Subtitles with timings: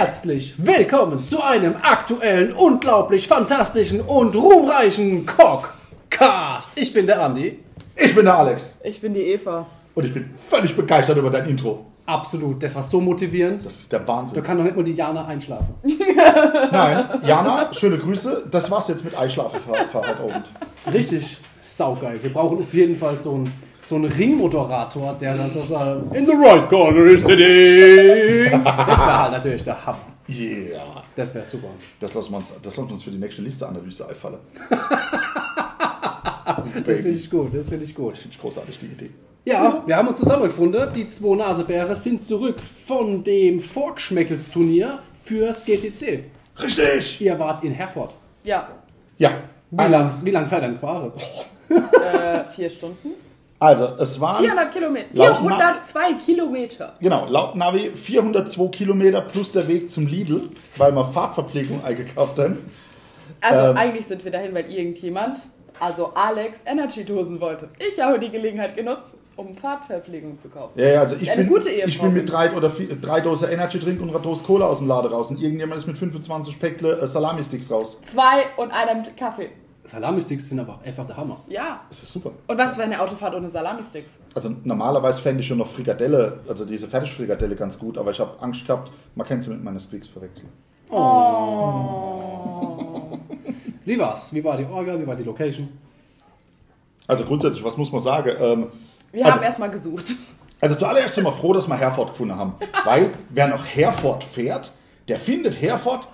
[0.00, 6.72] herzlich willkommen zu einem aktuellen, unglaublich fantastischen und ruhmreichen Cockcast.
[6.76, 7.58] Ich bin der Andi.
[7.96, 9.66] Ich bin der Alex Ich bin die Eva.
[9.94, 11.84] und ich bin völlig begeistert über dein Intro.
[12.06, 13.66] Absolut, das war so motivierend.
[13.66, 14.42] Das ist der Da Wahnsinn.
[14.42, 15.74] kann doch nicht mal die Jana einschlafen.
[16.72, 18.46] Nein, Jana, schöne Grüße.
[18.50, 20.50] Das war's jetzt mit Eischlafen für, für heute Abend.
[20.90, 22.22] Richtig saugeil.
[22.22, 23.52] Wir brauchen auf jeden Fall so einen,
[23.82, 28.50] so einen Ringmoderator, der dann so sagt, in the right corner is sitting.
[28.64, 29.98] Das wäre halt natürlich der Hammer.
[30.28, 31.02] Yeah.
[31.16, 31.68] Das wäre super.
[31.98, 34.38] Das lassen wir uns, das lassen wir uns für die nächste Listeanalyse einfallen.
[36.84, 38.16] Das finde ich gut, das finde ich gut.
[38.16, 39.10] Finde ich großartig, die Idee.
[39.44, 40.92] Ja, wir haben uns zusammengefunden.
[40.94, 46.24] Die zwei Nasebäre sind zurück von dem Forkschmeckels-Turnier fürs GTC.
[46.60, 47.20] Richtig!
[47.20, 48.14] Ihr wart in Herford.
[48.44, 48.68] Ja,
[49.18, 49.30] Ja.
[49.70, 51.12] Wie lang, wie lang seid ihr denn gefahren?
[51.70, 53.10] äh, vier Stunden.
[53.60, 55.08] Also, es waren, 400 Kilometer.
[55.12, 56.94] Laut 402 Kilometer.
[56.98, 62.70] genau, laut Navi 402 Kilometer plus der Weg zum Lidl, weil wir Fahrtverpflegung eingekauft haben.
[63.42, 63.76] Also Ähm.
[63.76, 65.40] eigentlich sind wir dahin, weil irgendjemand,
[65.78, 67.68] also Alex, Energy-Dosen wollte.
[67.86, 70.78] Ich habe die Gelegenheit genutzt, um Fahrtverpflegung zu kaufen.
[70.78, 73.78] Ja, ja, also ich Eine bin, ich bin mit drei oder vier, drei Dosen Energy
[73.78, 75.30] Drink und einer Dose Cola aus dem Laden raus.
[75.30, 78.00] Und irgendjemand ist mit 25 Päckle äh, Salami-Sticks raus.
[78.10, 79.50] Zwei und einem Kaffee.
[79.84, 81.38] Salami-Sticks sind aber einfach der Hammer.
[81.48, 81.80] Ja.
[81.88, 82.30] Das ist super.
[82.46, 84.12] Und was für eine Autofahrt ohne Salami-Sticks?
[84.34, 88.40] Also normalerweise fände ich schon noch Frikadelle, also diese Fertigfrikadelle ganz gut, aber ich habe
[88.42, 90.50] Angst gehabt, man kann sie mit meinen Sticks verwechseln.
[93.84, 94.32] Wie war's?
[94.32, 94.98] Wie war die Orga?
[94.98, 95.68] Wie war die Location?
[97.06, 98.30] Also grundsätzlich, was muss man sagen?
[98.38, 98.66] Ähm,
[99.12, 100.14] Wir Also- haben erstmal gesucht.
[100.60, 102.54] also zuallererst sind wir froh, dass wir Herford gefunden haben.
[102.84, 104.70] Weil wer nach Herford fährt,
[105.08, 106.06] der findet Herford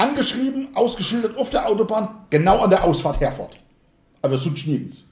[0.00, 3.52] angeschrieben, ausgeschildert auf der Autobahn, genau an der Ausfahrt Herford.
[4.22, 5.06] Aber sonst nirgends.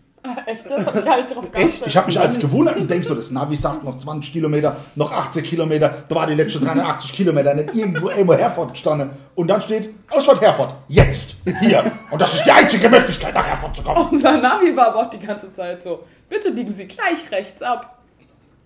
[0.46, 0.66] Echt?
[0.68, 1.86] Das hab ich gar nicht drauf geachtet.
[1.86, 5.12] Ich habe mich als gewundert und denk so, das Navi sagt noch 20 Kilometer, noch
[5.12, 9.10] 80 Kilometer, da war die letzte 380 Kilometer nicht irgendwo irgendwo Herford gestanden.
[9.34, 11.90] Und dann steht Ausfahrt Herford, jetzt, hier.
[12.10, 14.08] Und das ist die einzige Möglichkeit, nach Herford zu kommen.
[14.10, 16.04] Unser Navi war aber auch die ganze Zeit so.
[16.28, 17.97] Bitte biegen Sie gleich rechts ab.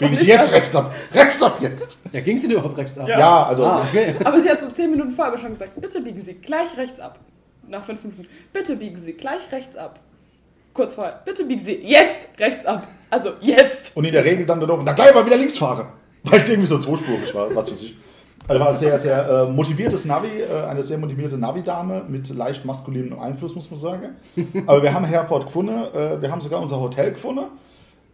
[0.03, 1.97] Biegen Sie jetzt rechts ab, rechts ab jetzt.
[2.13, 3.09] Ja, ging sie denn überhaupt rechts ab?
[3.09, 4.15] Ja, also, Ah, okay.
[4.25, 7.19] Aber sie hat so zehn Minuten vorher schon gesagt, bitte biegen Sie gleich rechts ab.
[7.69, 10.01] Nach fünf Minuten, bitte biegen Sie gleich rechts ab.
[10.75, 12.87] Kurz vorher, bitte biegen Sie jetzt rechts ab.
[13.11, 13.97] Also jetzt.
[13.97, 15.87] und in der Regel dann dann noch, na gleich mal wieder links fahren.
[16.25, 17.97] Weil es irgendwie so zweispurig war, was weiß ich.
[18.49, 22.65] Also war ein sehr, sehr äh, motiviertes Navi, äh, eine sehr motivierte Navi-Dame mit leicht
[22.65, 24.09] maskulinem Einfluss, muss man sagen.
[24.67, 27.45] Aber wir haben Herford gefunden, äh, wir haben sogar unser Hotel gefunden.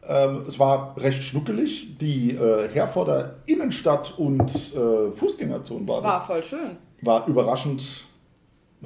[0.08, 1.98] Ähm, es war recht schnuckelig.
[1.98, 6.12] Die äh, Herforder Innenstadt und äh, Fußgängerzone war das.
[6.14, 6.76] War voll schön.
[7.02, 7.82] War überraschend,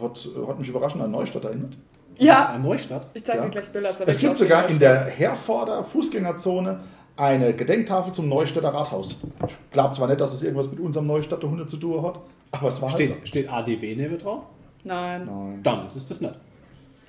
[0.01, 1.75] hat, hat mich überraschend an Neustadt erinnert.
[2.19, 3.07] Ja, An Neustadt.
[3.15, 3.45] ich zeig Ja.
[3.45, 3.91] dir gleich Bilder.
[4.07, 6.81] Es gibt sogar in der Herforder Fußgängerzone
[7.17, 9.21] eine Gedenktafel zum Neustädter Rathaus.
[9.49, 12.19] Ich glaube zwar nicht, dass es irgendwas mit unserem Neustädter Hunde zu tun hat,
[12.51, 12.97] aber es war halt.
[13.01, 14.43] Steht, steht ADW neben drauf?
[14.85, 15.25] Nein.
[15.27, 15.61] Nein.
[15.63, 16.35] Dann ist es das nicht.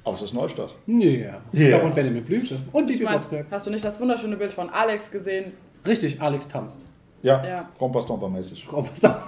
[0.03, 0.75] Aber es ist Neustadt.
[0.85, 1.05] Ja.
[1.05, 1.41] Ja.
[1.51, 1.81] Ja.
[1.81, 2.57] Und Benjamin Blümchen.
[2.71, 3.45] Und mein, Blocksberg.
[3.49, 5.53] hast du nicht das wunderschöne Bild von Alex gesehen?
[5.87, 6.87] Richtig, Alex tanzt.
[7.21, 7.69] Ja, Ja.
[9.01, 9.27] Da.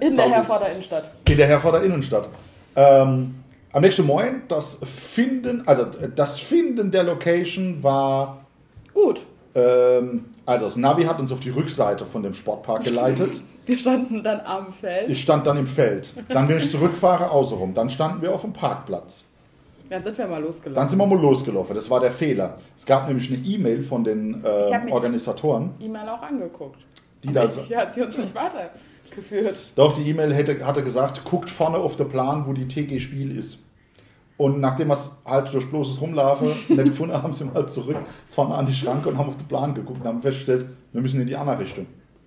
[0.00, 1.10] In der Herforder Innenstadt.
[1.28, 2.28] In der Herforder Innenstadt.
[2.74, 3.36] Ähm,
[3.72, 8.44] am nächsten Morgen, das Finden, also äh, das Finden der Location war,
[8.92, 9.22] Gut.
[9.54, 13.30] ähm, also das Navi hat uns auf die Rückseite von dem Sportpark geleitet.
[13.66, 15.10] Wir standen dann am Feld.
[15.10, 16.10] Ich stand dann im Feld.
[16.28, 17.74] Dann bin ich zurückfahre, außenrum.
[17.74, 19.24] Dann standen wir auf dem Parkplatz.
[19.88, 20.74] Dann sind wir mal losgelaufen.
[20.80, 21.74] Dann sind wir mal losgelaufen.
[21.74, 22.58] Das war der Fehler.
[22.74, 26.78] Es gab nämlich eine E-Mail von den äh, mich- Organisatoren, E-Mail auch angeguckt.
[27.22, 27.42] die da.
[27.42, 29.56] Hat sie uns nicht weitergeführt.
[29.76, 33.36] Doch, die E-Mail hätte, hatte gesagt, guckt vorne auf den Plan, wo die TG Spiel
[33.38, 33.60] ist.
[34.38, 37.96] Und nachdem wir es halt durch bloßes Rumlaufen nicht gefunden haben, sind wir halt zurück
[38.28, 41.20] vorne an die Schranke und haben auf den Plan geguckt und haben festgestellt, wir müssen
[41.20, 41.86] in die andere Richtung.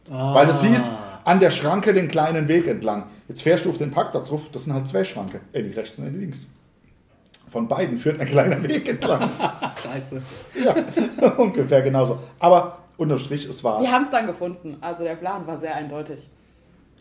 [0.09, 0.33] Ah.
[0.33, 0.89] Weil es hieß,
[1.25, 3.03] an der Schranke den kleinen Weg entlang.
[3.27, 5.41] Jetzt fährst du auf den Parkplatz ruf, das sind halt zwei Schranke.
[5.53, 6.47] Äh, die rechts und die links.
[7.49, 9.29] Von beiden führt ein kleiner Weg entlang.
[9.83, 10.21] Scheiße.
[10.63, 10.75] ja,
[11.37, 12.19] ungefähr genauso.
[12.39, 14.77] Aber unterm Strich, es war, Wir haben es dann gefunden.
[14.81, 16.27] Also der Plan war sehr eindeutig.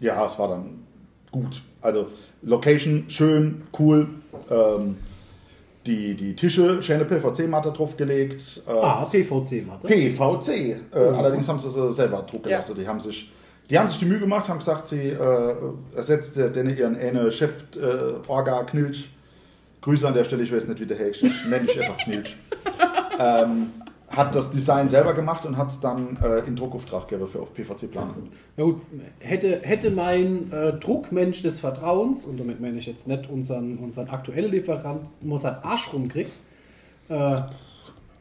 [0.01, 0.85] ja, es war dann
[1.31, 1.63] gut.
[1.83, 2.07] Also
[2.43, 4.09] Location schön, cool.
[4.51, 4.97] Ähm,
[5.87, 8.63] die, die Tische, schöne PVC-Matte draufgelegt.
[8.67, 9.87] Äh, Ah, PVC-Matte.
[9.87, 10.49] PVC.
[10.95, 12.57] Äh, Allerdings haben sie sie selber drucken Ja.
[12.59, 12.75] lassen.
[12.79, 13.33] Die haben sich
[13.71, 15.55] die haben sich die Mühe gemacht, haben gesagt, sie äh,
[15.95, 19.11] ersetzt denn ihren eine Chef äh, Orga Knilch.
[19.89, 22.37] Grüße an der Stelle, ich weiß nicht, wie der Hecht ich nenne dich einfach Knilch.
[23.19, 23.71] ähm,
[24.11, 27.55] hat das Design selber gemacht und hat es dann äh, in Druckauftrag gegeben für auf
[27.55, 28.13] PVC-Plan.
[28.59, 28.83] Ja gut,
[29.19, 34.11] hätte, hätte mein äh, Druckmensch des Vertrauens, und damit meine ich jetzt nicht unseren, unseren
[34.11, 36.33] aktuellen Lieferant, nur seinen Arsch rumkriegt,
[37.09, 37.41] äh,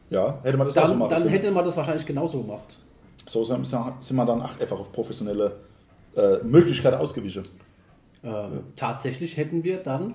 [0.08, 1.28] Ja, hätte man das auch so dann, dann können.
[1.28, 2.78] hätte man das wahrscheinlich genauso gemacht.
[3.26, 5.56] So sind sind wir dann ach, einfach auf professionelle
[6.16, 7.42] äh, Möglichkeit ausgewichen.
[8.24, 10.14] Ähm, Tatsächlich hätten wir dann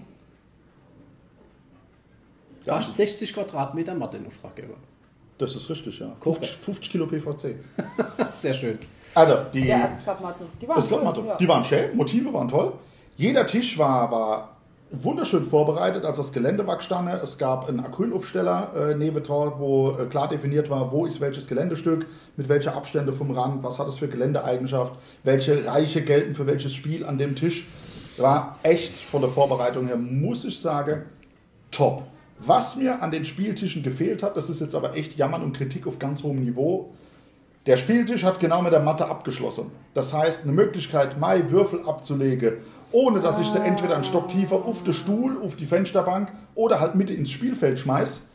[2.65, 2.75] Ja.
[2.75, 4.75] fast 60 Quadratmeter Matte in Auftraggeber.
[5.37, 6.15] Das ist richtig, ja.
[6.19, 6.45] Korrekt.
[6.45, 7.55] 50, 50 Kilo PVC.
[8.37, 8.77] Sehr schön.
[9.15, 10.45] Also, die, Ja, also Scottmatten.
[10.61, 11.25] Die waren das schön.
[11.25, 11.35] Ja.
[11.37, 12.73] die waren schön, Motive waren toll.
[13.17, 14.49] Jeder Tisch war, war
[14.93, 17.19] wunderschön vorbereitet, als das Gelände war gestanden.
[17.21, 21.47] Es gab einen Acrylaufsteller äh, neben dort, wo äh, klar definiert war, wo ist welches
[21.47, 22.05] Geländestück,
[22.37, 24.93] mit welcher Abstände vom Rand, was hat es für Geländeeigenschaft,
[25.23, 27.67] welche Reiche gelten für welches Spiel an dem Tisch.
[28.17, 31.03] War echt von der Vorbereitung her, muss ich sagen,
[31.71, 32.03] top.
[32.45, 35.87] Was mir an den Spieltischen gefehlt hat, das ist jetzt aber echt Jammern und Kritik
[35.87, 36.91] auf ganz hohem Niveau.
[37.65, 39.71] Der Spieltisch hat genau mit der Matte abgeschlossen.
[39.93, 42.55] Das heißt, eine Möglichkeit, Mai Würfel abzulegen,
[42.91, 46.79] ohne dass ich sie entweder einen Stock tiefer auf den Stuhl, auf die Fensterbank oder
[46.81, 48.27] halt Mitte ins Spielfeld schmeiß,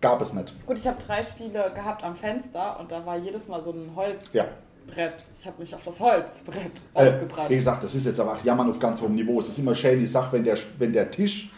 [0.00, 0.54] gab es nicht.
[0.66, 3.90] Gut, ich habe drei Spiele gehabt am Fenster und da war jedes Mal so ein
[3.96, 4.32] Holzbrett.
[4.34, 4.44] Ja.
[5.40, 7.50] Ich habe mich auf das Holzbrett Äh, ausgebrannt.
[7.50, 9.40] wie gesagt, das ist jetzt aber auch Jammern auf ganz hohem Niveau.
[9.40, 11.50] Es ist immer schön die Sache, wenn der, wenn der Tisch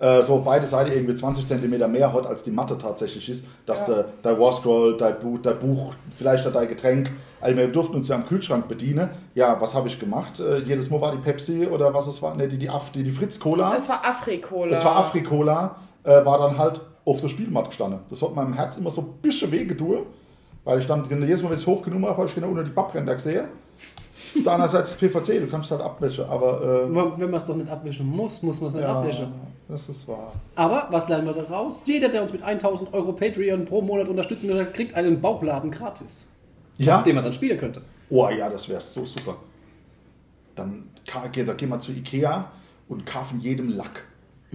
[0.00, 3.46] äh, so auf beide Seiten irgendwie 20 cm mehr hat, als die Matte tatsächlich ist,
[3.66, 3.94] dass Ja.
[3.94, 7.10] der, der Warscroll, dein Buch, dein Buch, vielleicht dein Getränk,
[7.40, 9.08] also wir durften uns ja am Kühlschrank bedienen.
[9.34, 10.40] Ja, was habe ich gemacht?
[10.40, 13.02] Äh, jedes Mal war die Pepsi oder was es war, ne, die, die, Af- die,
[13.04, 13.76] die Fritz-Cola.
[13.76, 14.72] Es war Afrikola.
[14.72, 18.00] Es war Afrikola, äh, war dann halt auf der Spielmatte gestanden.
[18.10, 19.98] Das hat meinem Herz immer so ein bisschen weh getan,
[20.64, 22.70] weil ich dann jedes Mal, wenn ich es hochgenommen habe, habe ich genau unter die
[22.70, 23.44] Pappränder gesehen.
[24.36, 27.46] Auf der anderen Seite ist PVC, du kannst halt abwischen, aber äh, Wenn man es
[27.46, 29.32] doch nicht abwischen muss, muss man es nicht ja, abwischen.
[29.68, 30.32] das ist wahr.
[30.56, 31.82] Aber was lernen wir daraus?
[31.84, 36.26] Jeder, der uns mit 1000 Euro Patreon pro Monat unterstützen will, kriegt einen Bauchladen gratis,
[36.78, 37.02] Ja?
[37.02, 37.82] den man dann spielen könnte.
[38.10, 39.36] Oh ja, das wäre so super.
[40.54, 42.50] Dann da gehen wir zu Ikea
[42.88, 44.04] und kaufen jedem Lack.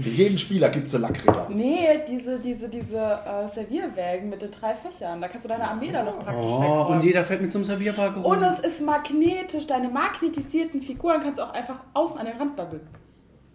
[0.01, 1.49] Für jeden Spieler gibt es einen Lackritter.
[1.49, 5.19] Nee, diese, diese, diese äh, Servierwägen mit den drei Fächern.
[5.21, 6.97] Da kannst du deine Armee da noch praktisch Oh, wegräumen.
[6.99, 8.31] und jeder fällt mit so einem Servierwagen rum.
[8.31, 9.67] Und es ist magnetisch.
[9.67, 12.81] Deine magnetisierten Figuren kannst du auch einfach außen an den Rand babbeln.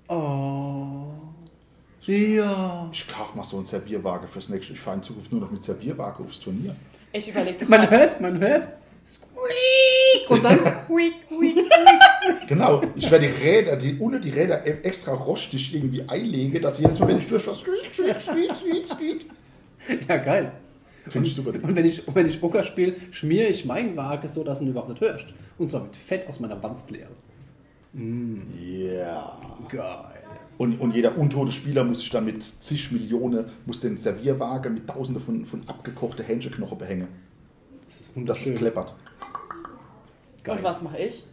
[0.09, 1.05] Oh.
[2.03, 2.89] Ja.
[2.93, 4.75] Ich kaufe mal so einen Servierwagen fürs nächste.
[4.75, 6.77] Ich fahre in Zukunft nur noch mit Servierwagen aufs Turnier.
[7.13, 7.91] Ich überlege das Man mal.
[7.91, 8.69] hört, man hört.
[9.07, 10.31] Squeak.
[10.31, 10.59] Und dann.
[10.87, 12.49] Quiek, quiek, quiek.
[12.49, 16.79] Genau, ich werde die Räder, die ohne die Räder e- extra rostig irgendwie einlege, dass
[16.79, 19.27] jedes Mal, wenn ich durchschaue, squeak, squeak, squeak, squeak, squeak.
[20.09, 20.53] Ja, geil.
[21.09, 21.51] Finde ich super.
[21.51, 24.71] Und wenn ich, wenn ich Ocker spiele, schmiere ich meinen Wagen so, dass du ihn
[24.71, 25.27] überhaupt nicht hörst.
[25.59, 27.11] Und zwar mit Fett aus meiner Wandstlehre.
[27.93, 29.39] Ja.
[29.69, 30.15] Geil.
[30.57, 34.89] Und, und jeder untote Spieler muss sich dann mit zig Millionen, muss den Servierwagen mit
[34.89, 37.09] tausenden von, von abgekochten Hähnchenknochen behängen.
[38.17, 38.53] Das ist Das wunderschön.
[38.55, 38.95] ist kleppert.
[40.43, 40.57] Geil.
[40.59, 41.25] Und was mache ich?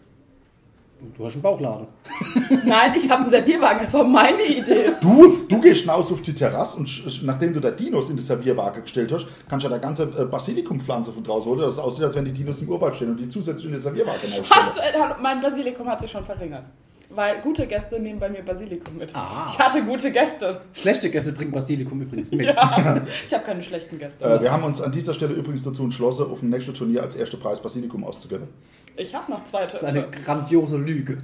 [1.18, 1.88] Du hast einen Bauchladen.
[2.64, 3.80] Nein, ich habe einen Servierwagen.
[3.84, 4.92] Das war meine Idee.
[5.02, 8.82] Du, du gehst hinaus auf die Terrasse und nachdem du da Dinos in die Servierwaage
[8.84, 12.04] gestellt hast, kannst du ja da ganze äh, Basilikumpflanze von draußen holen, dass es aussieht,
[12.04, 14.20] als wenn die Dinos im Urwald stehen und die zusätzlich in die Servierwaage
[14.50, 16.66] Hast du, äh, mein Basilikum hat sich schon verringert.
[17.14, 19.14] Weil gute Gäste nehmen bei mir Basilikum mit.
[19.14, 19.46] Ah.
[19.52, 20.62] Ich hatte gute Gäste.
[20.74, 22.46] Schlechte Gäste bringen Basilikum übrigens mit.
[22.48, 24.24] Ja, ich habe keine schlechten Gäste.
[24.24, 27.16] Äh, wir haben uns an dieser Stelle übrigens dazu entschlossen, auf dem nächsten Turnier als
[27.16, 28.48] erster Preis Basilikum auszugeben.
[28.96, 30.24] Ich habe noch zwei Das ist eine Töpfe.
[30.24, 31.18] grandiose Lüge.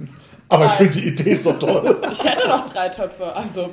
[0.50, 0.78] Aber ich Nein.
[0.78, 1.96] finde die Idee so toll.
[2.12, 3.32] Ich hätte noch drei Töpfe.
[3.34, 3.70] Also,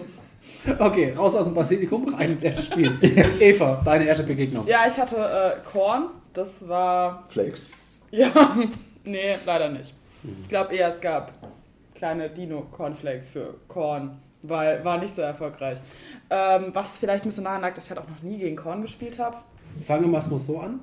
[0.80, 2.98] Okay, raus aus dem Basilikum, rein ins erste Spiel.
[3.40, 4.66] Eva, deine erste Begegnung.
[4.68, 6.06] ja, ich hatte äh, Korn.
[6.34, 7.24] Das war.
[7.30, 7.68] Flakes.
[8.12, 8.30] Ja,
[9.04, 9.94] nee, leider nicht.
[10.42, 11.34] Ich glaube eher, es gab
[11.96, 14.20] kleine Dino-Cornflakes für Korn.
[14.44, 15.80] Weil war nicht so erfolgreich.
[16.30, 18.82] Ähm, was vielleicht ein bisschen daran lag, dass ich halt auch noch nie gegen Korn
[18.82, 19.38] gespielt habe.
[19.86, 20.82] Fangen wir es mal so an.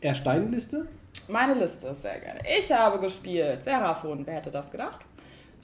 [0.00, 0.86] Erst deine Liste.
[1.28, 2.40] Meine Liste, sehr gerne.
[2.58, 5.00] Ich habe gespielt Seraphon, wer hätte das gedacht?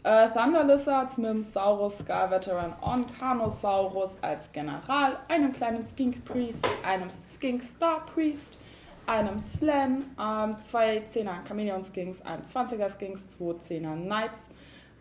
[0.03, 7.11] Äh, Thunder Lizards, Mims, Saurus, Sky Veteran, Onkanosaurus als General, einem kleinen Skink Priest, einem
[7.11, 8.59] Skink Star Priest,
[9.07, 14.39] einem Slan, ähm, zwei 10er Chameleon Skinks, einem 20er Skinks, zwei 10er Knights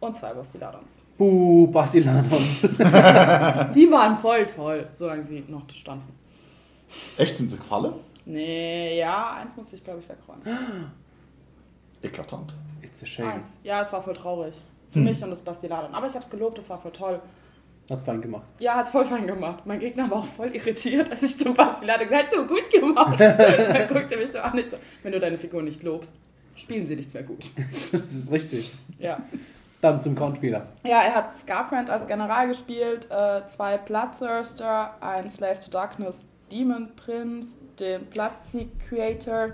[0.06, 0.98] und zwei Bastiladons.
[1.18, 2.62] Buh, Bastiladons.
[3.76, 6.14] Die waren voll toll, solange sie noch standen.
[7.18, 7.94] Echt, sind sie gefallen?
[8.26, 10.44] Nee, ja, eins musste ich glaube ich wegräumen.
[12.02, 12.54] Eklatant.
[12.82, 13.30] It's a shame.
[13.30, 13.60] Eins.
[13.64, 14.56] Ja, es war voll traurig.
[14.92, 15.94] Für mich und das Bastiladon.
[15.94, 17.20] Aber ich habe es gelobt, es war voll toll.
[17.90, 18.48] Hat's fein gemacht.
[18.60, 19.66] Ja, hat's voll fein gemacht.
[19.66, 23.20] Mein Gegner war auch voll irritiert, als ich zum Bastiladon gesagt habe, du gut gemacht.
[23.20, 24.78] Dann guckte mich doch auch nicht so.
[25.04, 26.16] Wenn du deine Figur nicht lobst,
[26.56, 27.46] spielen sie nicht mehr gut.
[27.92, 28.72] Das ist richtig.
[28.98, 29.20] Ja.
[29.86, 30.66] Dann zum Kornspieler.
[30.84, 36.90] Ja, er hat Scarbrand als General gespielt, äh, zwei Bloodthirster, ein Slaves to Darkness Demon
[36.96, 39.50] Prince, den Bloodseek Creator,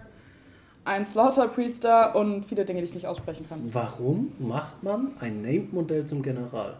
[0.85, 3.59] ein Slaughter Priester und viele Dinge, die ich nicht aussprechen kann.
[3.73, 6.75] Warum macht man ein Named-Modell zum General?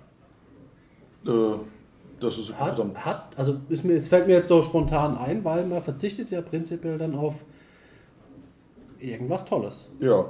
[1.26, 1.30] Äh,
[2.22, 3.04] das ist Hat, verdammt.
[3.06, 6.42] hat, also ist mir, es fällt mir jetzt so spontan ein, weil man verzichtet ja
[6.42, 7.36] prinzipiell dann auf
[8.98, 9.92] irgendwas Tolles.
[10.00, 10.24] Ja.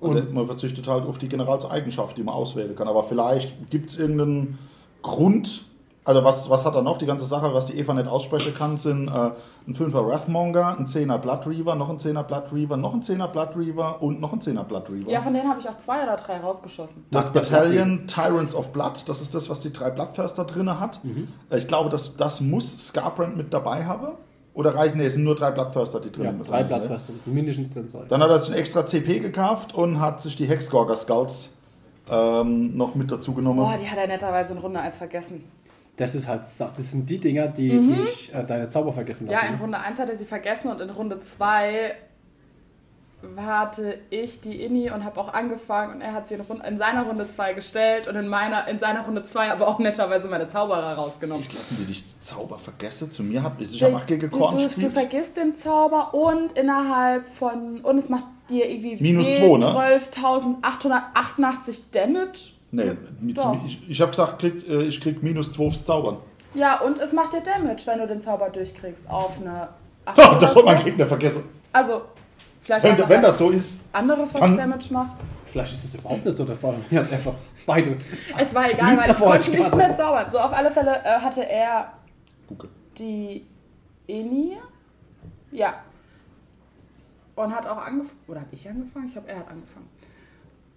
[0.00, 2.86] Und, man verzichtet halt auf die Generalseigenschaft, die man auswählen kann.
[2.88, 4.58] Aber vielleicht gibt es irgendeinen
[5.02, 5.64] Grund,
[6.04, 6.96] also was, was hat er noch?
[6.96, 9.30] Die ganze Sache, was die Eva nicht aussprechen kann, sind äh,
[9.66, 13.26] ein 5er Wrathmonger, ein 10er Blood Reaver, noch ein 10er Blood Reaver, noch ein 10er
[13.26, 15.10] Blood Reaver und noch ein 10er Blood Reaver.
[15.10, 17.04] Ja, von denen habe ich auch zwei oder drei rausgeschossen.
[17.10, 21.04] Das Battalion Tyrants of Blood, das ist das, was die drei Bloodthirster drin hat.
[21.04, 21.28] Mhm.
[21.50, 24.12] Äh, Ich glaube, das, das muss Scarbrand mit dabei haben.
[24.58, 26.48] Oder reichen, nee, es sind nur drei Bloodthirster, die drin Ja, sind.
[26.50, 26.66] drei ne?
[26.66, 28.02] Blattförster müssen mindestens drin sein.
[28.08, 31.50] Dann hat er sich ein extra CP gekauft und hat sich die Hexgorger Skulls
[32.10, 33.60] ähm, noch mit dazu genommen.
[33.60, 35.44] Boah, die hat er netterweise in Runde 1 vergessen.
[35.96, 39.34] Das ist halt, das sind die Dinger, die, die ich äh, deine Zauber vergessen Ja,
[39.42, 39.54] lassen.
[39.54, 41.94] in Runde 1 hat er sie vergessen und in Runde 2
[43.36, 46.78] hatte ich die Inni und habe auch angefangen und er hat sie in, Runde, in
[46.78, 50.48] seiner Runde 2 gestellt und in, meiner, in seiner Runde 2 aber auch netterweise meine
[50.48, 51.44] Zauberer rausgenommen.
[51.52, 53.10] Lassen die dich Zauber vergessen?
[53.10, 57.80] Zu mir hat ich habe auch gegen du, du, vergisst den Zauber und innerhalb von.
[57.80, 60.00] Und es macht dir irgendwie Minus weh, zwei, ne?
[60.12, 62.52] 12.888 Damage.
[62.70, 62.92] Nee,
[63.34, 63.56] Doch.
[63.66, 66.18] ich, ich habe gesagt, krieg, äh, ich krieg minus 2 aufs Zaubern.
[66.54, 69.68] Ja, und es macht dir Damage, wenn du den Zauber durchkriegst auf eine.
[70.04, 71.44] acht Ha, oder das hat mein Gegner vergessen.
[71.72, 72.02] Also,
[72.68, 75.16] vielleicht Wenn, wenn das so ist, anderes, was Damage macht.
[75.46, 76.76] Vielleicht ist es überhaupt nicht so der Fall.
[76.90, 77.32] Er hat einfach
[77.66, 77.96] beide.
[78.38, 80.30] Es war egal, weil ich konnte ich nicht mehr zaubern.
[80.30, 81.92] So, auf alle Fälle äh, hatte er
[82.46, 82.68] Gucke.
[82.98, 83.46] die
[84.06, 84.58] Eni.
[85.50, 85.74] Ja.
[87.36, 88.20] Und hat auch angefangen.
[88.26, 89.06] Oder habe ich angefangen?
[89.06, 89.88] Ich glaube, er hat angefangen.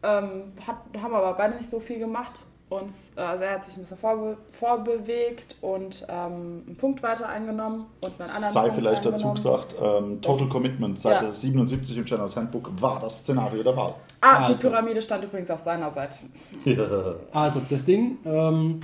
[0.03, 2.41] Ähm, hat, haben aber beide nicht so viel gemacht.
[2.71, 7.27] Und, äh, also er hat sich ein bisschen vorbe vorbewegt und ähm, einen Punkt weiter
[7.27, 11.33] eingenommen und einen anderen sei Punkt vielleicht dazu gesagt, ähm, Total Commitment, Seite Ja.
[11.33, 13.95] 77 im Channel Handbook war das Szenario der Wahl.
[14.21, 14.69] Ah, die Also.
[14.69, 16.19] Pyramide stand übrigens auf seiner Seite.
[17.33, 18.79] Also, das Ding ähm,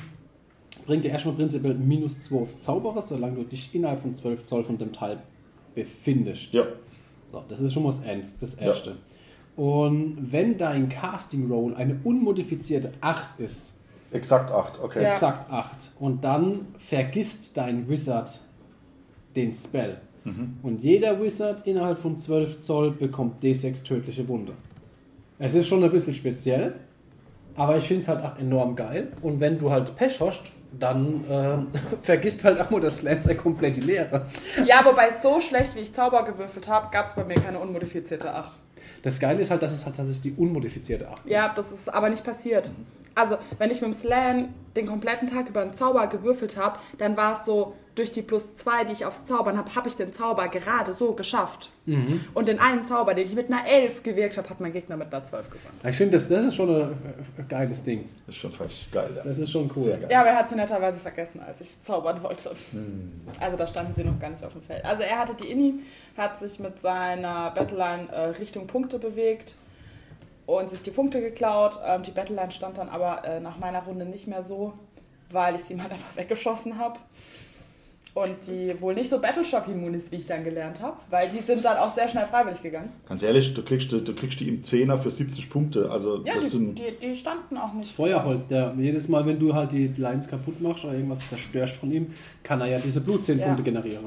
[0.86, 4.65] bringt dir erstmal prinzipiell minus 2 aufs Zauberer, solange du dich innerhalb von 12 Zoll
[4.65, 5.20] von dem Teil
[5.75, 6.53] befindest.
[6.53, 6.63] ja,
[7.29, 8.98] So, das ist schon mal das End, das erste.
[9.56, 13.75] Und wenn dein Casting Roll eine unmodifizierte 8 ist,
[14.12, 15.04] exakt 8, okay.
[15.04, 15.12] Ja.
[15.12, 18.40] exakt 8, und dann vergisst dein Wizard
[19.36, 20.02] den Spell.
[20.62, 24.54] Und jeder Wizard innerhalb von 12 Zoll bekommt D6 tödliche Wunde.
[25.40, 26.76] Es ist schon ein bisschen speziell,
[27.56, 29.14] aber ich finde es halt auch enorm geil.
[29.22, 30.44] Und wenn du halt Pech hast,
[30.78, 31.68] dann ähm,
[32.02, 34.26] vergisst halt auch mal das Lancer komplett die Leere.
[34.66, 38.34] Ja, wobei so schlecht wie ich Zauber gewürfelt habe, gab es bei mir keine unmodifizierte
[38.34, 38.58] 8.
[39.04, 41.32] Das Geile ist halt, dass es halt tatsächlich die unmodifizierte 8 ist.
[41.32, 42.70] Ja, das ist aber nicht passiert.
[43.18, 47.18] Also, wenn ich mit dem Slan den kompletten Tag über einen Zauber gewürfelt habe, dann
[47.18, 50.14] war es so, durch die plus zwei, die ich aufs Zaubern habe, habe ich den
[50.14, 51.72] Zauber gerade so geschafft.
[51.88, 52.26] Mhm.
[52.36, 55.12] Und den einen Zauber, den ich mit einer 11 gewirkt habe, hat mein Gegner mit
[55.12, 55.80] einer 12 gewonnen.
[55.84, 56.92] Ich finde, das, das ist schon ein,
[57.38, 58.08] ein geiles Ding.
[58.28, 59.24] Das ist schon vielleicht geil, ja.
[59.24, 59.98] Das ist schon cool.
[60.10, 62.52] Ja, aber er hat sie netterweise vergessen, als ich zaubern wollte.
[62.72, 63.22] Hm.
[63.40, 64.86] Also da standen sie noch gar nicht auf dem Feld.
[64.86, 65.80] Also er hatte die Inni,
[66.16, 69.56] hat sich mit seiner Battleline äh, Richtung Punkte bewegt
[70.48, 71.80] und sich die Punkte geklaut.
[71.86, 74.74] Ähm, die Battleline stand dann aber äh, nach meiner Runde nicht mehr so,
[75.30, 77.00] weil ich sie mal einfach weggeschossen habe.
[78.18, 81.64] Und die wohl nicht so Battleshock-immun ist, wie ich dann gelernt habe, weil die sind
[81.64, 82.92] dann auch sehr schnell freiwillig gegangen.
[83.08, 85.92] Ganz ehrlich, du kriegst, du kriegst die im 10er für 70 Punkte.
[85.92, 86.80] Also Ja, das die, sind.
[86.80, 87.94] die, die standen auch nicht.
[87.94, 91.92] Feuerholz, der jedes Mal, wenn du halt die Lines kaputt machst oder irgendwas zerstörst von
[91.92, 93.64] ihm, kann er ja diese Blutzählpunkte Ja.
[93.64, 94.06] generieren.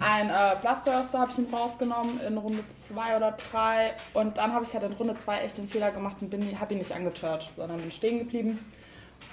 [0.00, 0.32] Ein äh,
[0.62, 4.84] Bloodthirster habe ich ihm rausgenommen in Runde 2 oder 3 und dann habe ich halt
[4.84, 7.92] in Runde 2 echt den Fehler gemacht und bin, habe ihn nicht angechurcht, sondern bin
[7.92, 8.60] stehen geblieben.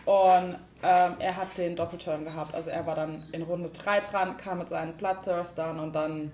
[0.09, 2.55] Und ähm, er hat den Doppelturn gehabt.
[2.55, 6.31] Also er war dann in Runde 3 dran, kam mit seinen Bloodthirstern und dann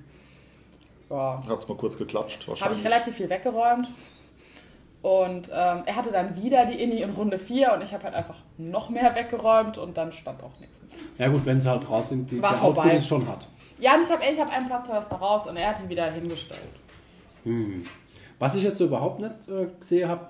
[1.09, 2.79] ja, Hat's mal kurz geklatscht, habe wahrscheinlich.
[2.79, 3.91] ich relativ viel weggeräumt.
[5.01, 8.15] Und ähm, er hatte dann wieder die Inni in Runde 4 und ich habe halt
[8.15, 11.27] einfach noch mehr weggeräumt und dann stand auch nichts mehr.
[11.27, 12.95] Ja gut, wenn sie halt raus sind, die, War der Output vorbei.
[12.95, 13.49] ist schon hat.
[13.77, 16.61] Ja, und ich habe ich hab einen Bloodthirster raus und er hat ihn wieder hingestellt.
[18.39, 20.27] Was ich jetzt so überhaupt nicht äh, gesehen habe,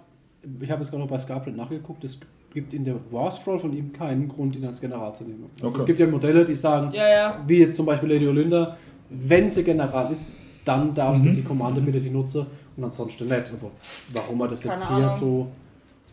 [0.60, 3.74] ich habe jetzt gerade noch bei Scarlet nachgeguckt, es gibt in der War Scroll von
[3.74, 5.50] ihm keinen Grund, ihn als General zu nehmen.
[5.62, 5.80] Also Okay.
[5.80, 7.40] es gibt ja Modelle, die sagen, Ja, ja.
[7.48, 8.78] wie jetzt zum Beispiel Lady Olinda,
[9.10, 10.28] wenn sie General ist,
[10.64, 11.22] dann darf Mhm.
[11.22, 12.46] sie die Commander Ability nutzen
[12.78, 13.52] und ansonsten nicht.
[13.52, 13.72] Aber
[14.14, 15.20] warum er das jetzt Keine hier Ahnung.
[15.20, 15.48] so,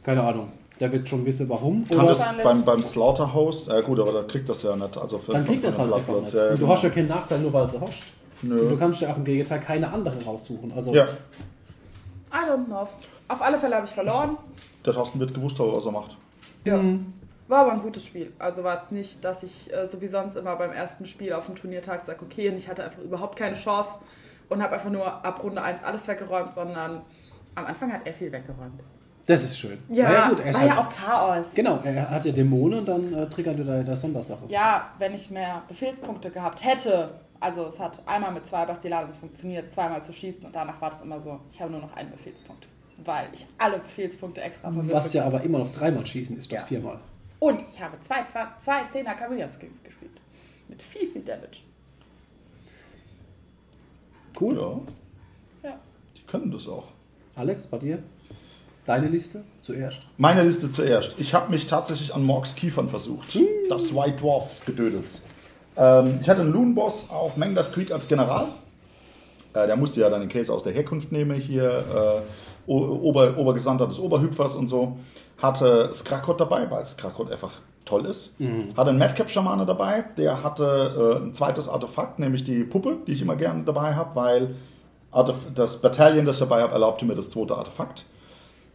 [0.03, 0.49] keine Ahnung.
[0.81, 1.87] Der wird schon wissen, warum.
[1.89, 4.97] Kann Oder das beim, beim Slaughterhouse, ja gut, aber dann kriegt das ja nicht.
[4.99, 6.33] Also für, dann kriegt das halt einfach nicht.
[6.35, 6.73] Ja, ja, Und du genau.
[6.73, 8.03] hast ja keinen Nachteil, nur weil sie hast.
[8.43, 8.61] Nö.
[8.63, 10.73] Und du kannst ja auch im Gegenteil keine andere raussuchen.
[10.73, 12.89] Also Ja, I don't know.
[13.29, 14.37] Auf alle Fälle habe ich verloren.
[14.85, 16.17] der Thorsten wird gewusst haben, was er macht.
[16.65, 16.81] Ja.
[17.49, 18.33] War aber ein gutes Spiel.
[18.39, 21.47] Also war es nicht, dass ich äh, so wie sonst immer beim ersten Spiel auf
[21.47, 23.99] dem Turniertag sage, okay, und ich hatte einfach überhaupt keine Chance
[24.49, 27.03] und habe einfach nur ab Runde 1 alles weggeräumt, sondern
[27.55, 28.81] am Anfang hat er viel weggeräumt.
[29.27, 29.79] das ist schön.
[29.91, 31.47] Ja, Na gut, er ist war ja auch Chaos.
[31.55, 34.45] Genau, er hat ja Dämonen und dann äh, triggert er da, da Sondersache.
[34.49, 39.71] Ja, wenn ich mehr Befehlspunkte gehabt hätte, also es hat einmal mit zwei Bastiladen funktioniert,
[39.73, 42.67] zweimal zu schießen und danach war das immer so, ich habe nur noch einen Befehlspunkt.
[43.05, 46.61] Weil ich alle Befehlspunkte extra verwirklicht Was ja aber immer noch dreimal schießen ist statt
[46.61, 46.67] Ja.
[46.67, 46.99] viermal.
[47.39, 50.13] Und ich habe zwei, zwei, zwei 10er Chameleon Skins gespielt.
[50.69, 51.59] Mit viel, viel Damage.
[54.41, 54.57] Cool.
[55.63, 55.79] Ja, Ja.
[56.17, 56.85] die können das auch.
[57.35, 58.03] Alex, bei dir?
[58.85, 60.01] Deine Liste zuerst?
[60.19, 61.15] Meine Liste zuerst.
[61.19, 63.39] Ich habe mich tatsächlich an Morgs Kiefern versucht.
[63.69, 65.23] Das White Dwarf Gedödels.
[65.77, 68.49] Ähm, ich hatte einen Loon Boss auf Mangdas Creek als General.
[69.55, 73.87] Äh, der musste ja dann den Case aus der Herkunft nehmen, hier äh, Ober, Obergesandter
[73.87, 74.97] des Oberhüpfers und so.
[75.39, 77.51] Hatte Skrakot dabei, weil Skrakot einfach
[77.85, 78.37] toll ist.
[78.77, 83.23] Hatte einen Madcap-Schamane dabei, der hatte äh, ein zweites Artefakt, nämlich die Puppe, die ich
[83.23, 84.55] immer gerne dabei habe, weil
[85.11, 88.05] Artef das Bataillon, das ich dabei habe, erlaubte mir das zweite Artefakt.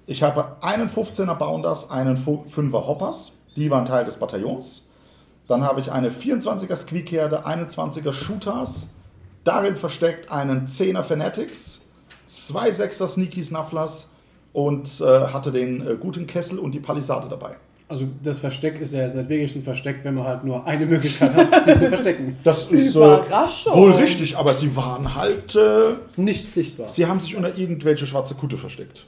[0.05, 3.37] Ich habe einen 15er Bounders, einen 5er Hoppers.
[3.55, 4.89] Die waren Teil des Bataillons.
[5.47, 8.89] Dann habe ich eine 24er Squeakherde, einen 20er Shooters.
[9.43, 11.85] Darin versteckt einen 10er Fanatics,
[12.27, 14.11] zwei 6er Sneaky Snufflers
[14.53, 17.55] und äh, hatte den äh, guten Kessel und die Palisade dabei.
[17.89, 20.85] Also das Versteck ist ja jetzt nicht wirklich ein Versteck, wenn man halt nur eine
[20.85, 22.37] Möglichkeit hat, sie zu verstecken.
[22.43, 23.73] Das ist äh, Überraschung.
[23.73, 25.55] wohl richtig, aber sie waren halt.
[25.55, 26.89] Äh, Nicht sichtbar.
[26.89, 29.05] sie haben sich unter irgendwelche schwarze Kutte versteckt.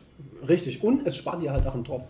[0.48, 0.82] Richtig.
[0.82, 2.08] Und es spart dir halt auch einen Drop.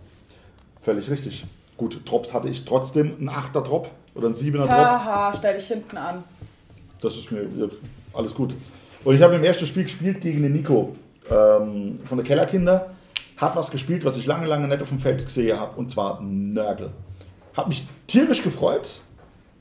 [0.81, 1.43] Völlig richtig.
[1.75, 3.13] Gut, Drops hatte ich trotzdem.
[3.19, 4.69] Ein 8er Drop oder ein 7er Drop.
[4.69, 6.23] Haha, stell dich hinten an.
[7.01, 7.47] Das ist mir
[8.13, 8.53] alles gut.
[9.03, 10.95] Und ich habe im ersten Spiel gespielt gegen den Nico
[11.29, 12.91] ähm, von der Kellerkinder.
[13.37, 15.77] Hat was gespielt, was ich lange, lange nicht auf dem Feld gesehen habe.
[15.77, 16.91] Und zwar Nörgel.
[17.55, 19.01] Hat mich tierisch gefreut,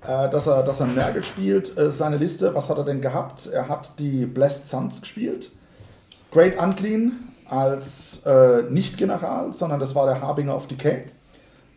[0.02, 1.76] äh, dass, er, dass er Nörgel spielt.
[1.78, 3.47] Äh, seine Liste, was hat er denn gehabt?
[3.47, 5.52] Er hat die Blessed Suns gespielt.
[6.33, 7.12] Great Unclean
[7.49, 11.04] als äh, nicht General, sondern das war der Harbinger of Decay.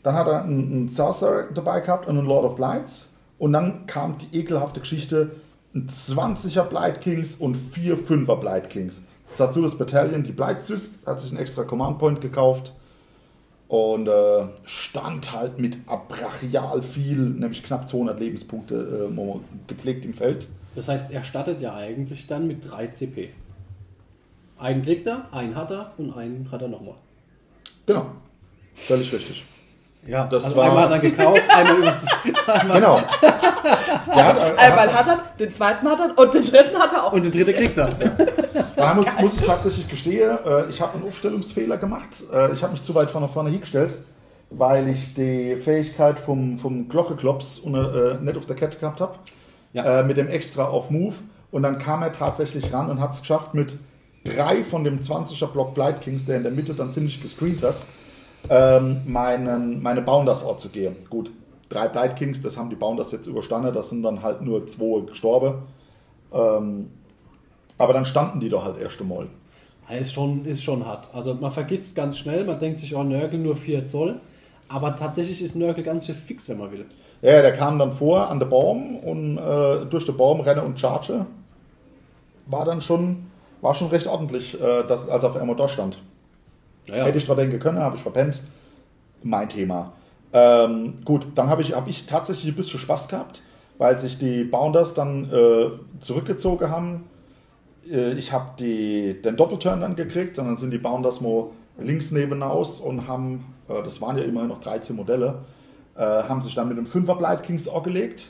[0.03, 3.13] Dann hat er einen, einen Sorcerer dabei gehabt und einen Lord of Blights.
[3.38, 5.32] Und dann kam die ekelhafte Geschichte:
[5.73, 9.03] ein 20er Blight Kings und vier 5er Blight Kings.
[9.37, 12.73] Dazu das Battalion, die Blight Syst, hat sich einen extra Command Point gekauft
[13.69, 20.47] und äh, stand halt mit abrachial viel, nämlich knapp 200 Lebenspunkte äh, gepflegt im Feld.
[20.75, 23.29] Das heißt, er startet ja eigentlich dann mit 3 CP.
[24.57, 26.95] Einen kriegt er, einen hat er und einen hat er nochmal.
[27.86, 28.07] Genau,
[28.73, 29.45] völlig richtig.
[30.07, 32.05] Ja, Das also war- einmal hat er gekauft, einmal übers.
[32.47, 33.01] Einmal Genau.
[33.21, 37.03] Der hat, er Einmal hat er, den zweiten hat er und den dritten hat er
[37.05, 37.13] auch.
[37.13, 37.89] Und den dritte kriegt er.
[38.75, 42.23] Da muss, muss ich tatsächlich gestehen, äh, ich habe einen Aufstellungsfehler gemacht.
[42.33, 43.95] Äh, ich habe mich zu weit von vorne hingestellt,
[44.49, 49.15] weil ich die Fähigkeit vom, vom Glockeklops ohne, äh, nicht auf der Kette gehabt habe.
[49.73, 49.99] Ja.
[49.99, 51.13] Äh, mit dem extra auf Move.
[51.51, 53.75] Und dann kam er tatsächlich ran und hat es geschafft, mit
[54.23, 57.75] drei von dem 20er Block Blight Kings, der in der Mitte dann ziemlich gescreent hat,
[58.49, 60.95] ähm, meinen, meine Bounders Ort zu gehen.
[61.10, 61.32] Gut,
[61.69, 65.06] drei Blight Kings, das haben die Bounders jetzt überstanden, das sind dann halt nur zwei
[65.06, 65.63] gestorben.
[66.34, 66.89] Ähm,
[67.77, 69.27] aber dann standen die doch halt erst einmal.
[69.89, 71.10] Ist schon, ist schon hart.
[71.13, 74.19] Also man vergisst es ganz schnell, man denkt sich, oh, Nörgel nur 4 Zoll.
[74.69, 76.86] Aber tatsächlich ist Nörgel ganz schön fix, wenn man will.
[77.21, 80.80] Ja, der kam dann vor an der Baum und äh, durch den Baum renne und
[80.80, 81.25] charge.
[82.45, 83.27] War dann schon,
[83.62, 85.99] war schon recht ordentlich, äh, dass, als er auf einmal da stand.
[86.88, 88.41] Ja, Hätte ich dran denken können, habe ich verpennt.
[89.24, 89.94] Mein Thema.
[90.34, 93.44] Ähm, gut, dann habe ich, hab ich tatsächlich ein bisschen Spaß gehabt,
[93.78, 97.04] weil sich die Bounders dann äh, zurückgezogen haben.
[97.89, 101.48] Äh, ich habe den Doppelturn dann gekriegt, und dann sind die Bounders mal
[101.80, 105.39] links nebenaus und haben, äh, das waren ja immerhin noch 13 Modelle,
[105.96, 108.30] äh, haben sich dann mit dem 5er Blight Kings auch gelegt.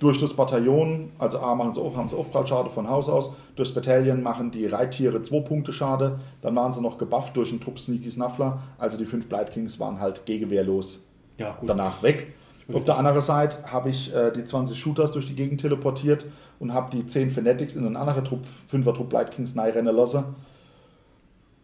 [0.00, 3.36] Durch das Bataillon, also A machen sie auf, haben sie Aufprallschade von Haus aus.
[3.54, 6.18] Durchs Bataillon machen die Reittiere 2 Punkte Schade.
[6.42, 8.58] Dann waren sie noch gebufft durch einen Trupp Sneaky Snuffler.
[8.78, 11.04] Also die 5 Blight Kings waren halt gegenwehrlos
[11.38, 12.34] ja danach weg.
[12.72, 16.24] Auf der anderen Seite habe ich äh, die 20 Shooters durch die Gegend teleportiert
[16.58, 18.40] und habe die 10 Fanatics in einen anderen Trupp,
[18.72, 20.24] 5er Trupp Blight Kings rennen lassen.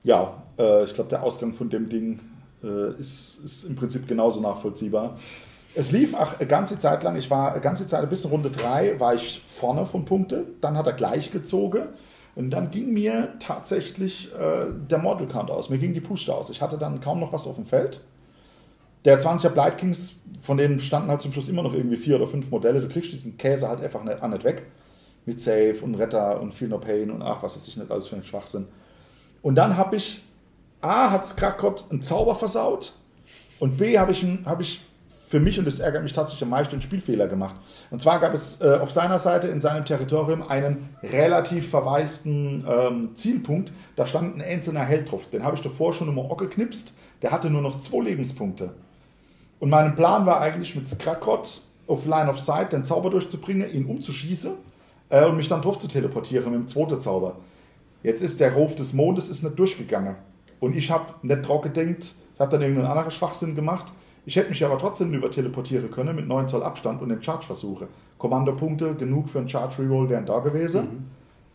[0.05, 2.21] Ja, äh, ich glaube, der Ausgang von dem Ding
[2.63, 5.17] äh, ist, ist im Prinzip genauso nachvollziehbar.
[5.75, 8.51] Es lief auch eine ganze Zeit lang, ich war eine ganze Zeit bis in Runde
[8.51, 11.85] 3 war ich vorne von Punkte, dann hat er gleich gezogen
[12.35, 16.51] und dann ging mir tatsächlich äh, der Model Count aus, mir ging die Puste aus.
[16.51, 18.01] Ich hatte dann kaum noch was auf dem Feld.
[19.05, 22.27] Der 20er Blight Kings, von denen standen halt zum Schluss immer noch irgendwie vier oder
[22.27, 22.81] fünf Modelle.
[22.81, 24.63] Du kriegst diesen Käse halt einfach nicht, nicht weg.
[25.25, 28.09] Mit Save und Retter und Feel No Pain und ach, was weiß ich nicht alles
[28.09, 28.67] für einen Schwachsinn.
[29.43, 30.23] Und dann habe ich,
[30.81, 32.95] A, hat Skrakot einen Zauber versaut
[33.59, 34.81] und B, habe ich, hab ich
[35.31, 37.55] für mich, und das ärgert mich tatsächlich am meisten, einen Spielfehler gemacht.
[37.93, 43.11] Und zwar gab es äh, auf seiner Seite in seinem Territorium einen relativ verwaisten ähm,
[43.15, 43.71] Zielpunkt.
[43.95, 45.31] Da stand ein einzelner Held drauf.
[45.31, 46.95] Den habe ich davor schon immer geknipst.
[47.23, 48.75] Der hatte nur noch zwei Lebenspunkte.
[49.61, 53.87] Und mein Plan war eigentlich mit Skrakot auf Line of Sight den Zauber durchzubringen, ihn
[53.87, 54.55] umzuschießen
[55.11, 57.37] äh, und mich dann drauf zu teleportieren mit dem zweiten Zauber.
[58.03, 60.17] Jetzt ist der Ruf des Mondes ist nicht durchgegangen.
[60.59, 63.93] Und ich habe nicht drauf gedenkt, ich habe dann irgendeinen anderen Schwachsinn gemacht.
[64.31, 67.47] Ich hätte mich aber trotzdem über teleportieren können mit 9 Zoll Abstand und den Charge
[67.47, 67.89] versuche.
[68.17, 70.83] Kommandopunkte genug für einen Charge Reroll wären da gewesen.
[70.83, 71.05] Mhm.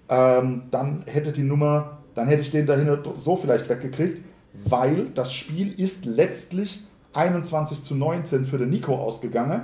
[0.10, 4.22] Ähm, dann hätte die Nummer, dann hätte ich den dahinter so vielleicht weggekriegt,
[4.66, 6.84] weil das Spiel ist letztlich
[7.14, 9.62] 21 zu 19 für den Nico ausgegangen.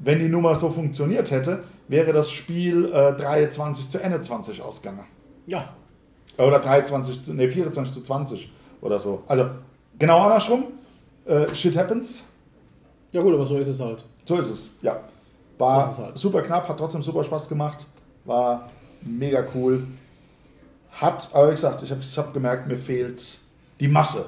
[0.00, 5.04] Wenn die Nummer so funktioniert hätte, wäre das Spiel äh, 23 zu 21 ausgegangen.
[5.46, 5.68] Ja,
[6.36, 9.22] Oder 23 zu, nee, 24 zu 20 oder so.
[9.28, 9.50] Also
[10.00, 10.64] genau andersrum.
[11.26, 12.28] Äh, shit happens.
[13.12, 14.04] ja gut, aber so ist es halt.
[14.26, 15.00] So ist es, ja.
[15.58, 16.18] War So es halt.
[16.18, 17.86] super knapp, hat trotzdem super Spaß gemacht.
[18.24, 18.70] War
[19.02, 19.86] mega cool.
[20.92, 23.38] Hat, aber wie gesagt, ich habe ich hab gemerkt, mir fehlt
[23.80, 24.26] die Masse.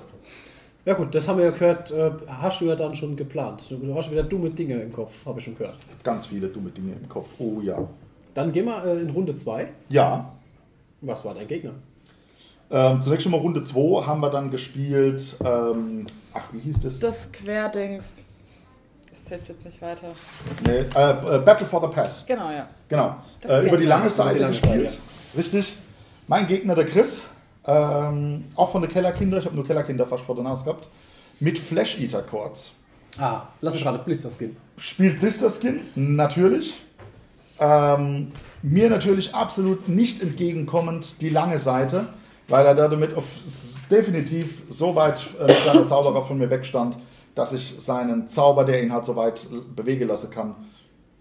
[0.85, 3.65] Ja gut, das haben wir ja gehört, äh, hast du ja dann schon geplant.
[3.71, 5.77] Du hast wieder dumme Dinge im Kopf, habe ich schon gehört.
[6.05, 7.35] Ganz viele dumme Dinge im Kopf.
[7.39, 7.89] Oh ja.
[8.35, 9.69] Dann gehen wir äh, in Runde 2.
[9.89, 10.33] Ja.
[11.01, 11.73] Was war dein Gegner?
[12.71, 15.37] Ähm, zunächst schon mal Runde 2 haben wir dann gespielt.
[15.45, 16.99] Ähm, ach, wie hieß das?
[16.99, 18.23] Das Querdings.
[19.11, 20.09] Das hilft jetzt nicht weiter.
[20.65, 22.27] Nee, äh, äh, Battle for the Pass.
[22.27, 22.69] Genau, ja.
[22.89, 23.17] Genau.
[23.49, 24.91] Äh, über die lange Seite die lange gespielt.
[24.91, 25.77] Seite, Richtig.
[26.29, 27.25] Mein Gegner, der Chris.
[27.67, 29.39] Ähm, auch von den Kellerkinder.
[29.39, 30.89] Ich habe nur Kellerkinder fast vor der Nase gehabt.
[31.41, 32.75] Mit Flash Eater Chords.
[33.19, 34.57] Ah, lass mich gerade Blister Skin.
[34.77, 36.75] Spielt Blister Skin, natürlich.
[37.59, 42.09] Ähm, mir natürlich absolut nicht entgegenkommend die lange Seite,
[42.49, 43.25] weil er da damit auf,
[43.91, 46.99] definitiv so weit äh, mit seiner Zauberer von mir wegstand,
[47.35, 50.55] dass ich seinen Zauber, der ihn halt so weit bewegen lassen kann,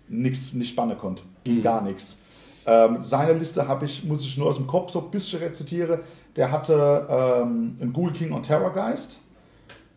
[0.08, 1.24] nichts nicht bannen konnte.
[1.44, 2.18] Ging gar nichts.
[2.66, 6.00] Ähm, seine Liste habe ich, muss ich nur aus dem Kopf so ein bisschen rezitieren.
[6.36, 9.20] Der hatte ähm, einen Ghoul King und Terrorgeist,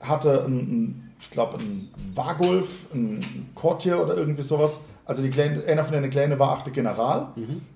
[0.01, 4.85] hatte einen, ich glaube, einen Wargulf, einen Courtier oder irgendwie sowas.
[5.05, 7.29] Also die kleine, einer von den Kleinen war achte General.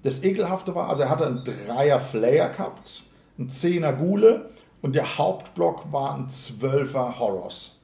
[0.03, 3.05] Das Ekelhafte war, also er hatte einen Dreier Flayer gehabt,
[3.39, 4.51] einen Zehner Gule
[4.83, 7.81] und der Hauptblock war ein Zwölfer Horrors.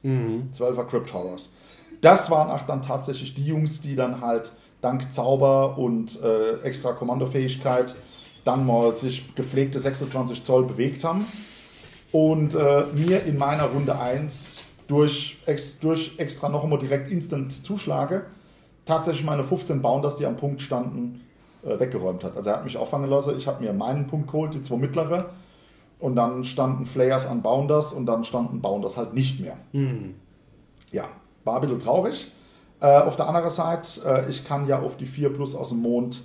[0.51, 1.53] Zwölfer Crypt Horrors.
[2.01, 6.93] Das waren auch dann tatsächlich die Jungs, die dann halt dank Zauber und äh, extra
[6.93, 7.95] Kommandofähigkeit
[8.45, 11.25] dann mal sich gepflegte 26 Zoll bewegt haben
[12.11, 17.51] und äh, mir in meiner Runde 1 durch, ex, durch extra noch einmal direkt instant
[17.51, 18.25] zuschlage,
[18.85, 21.21] tatsächlich meine 15 Bounders, die am Punkt standen,
[21.63, 22.35] äh, weggeräumt hat.
[22.35, 25.29] Also er hat mich auffangen lassen, ich habe mir meinen Punkt geholt, die zwei mittlere
[25.99, 29.57] und dann standen Flayers an Bounders und dann standen Bounders halt nicht mehr.
[30.91, 31.05] Ja,
[31.43, 32.31] war ein bisschen traurig.
[32.81, 35.81] Äh, auf der anderen Seite, äh, ich kann ja auf die 4 plus aus dem
[35.81, 36.23] Mond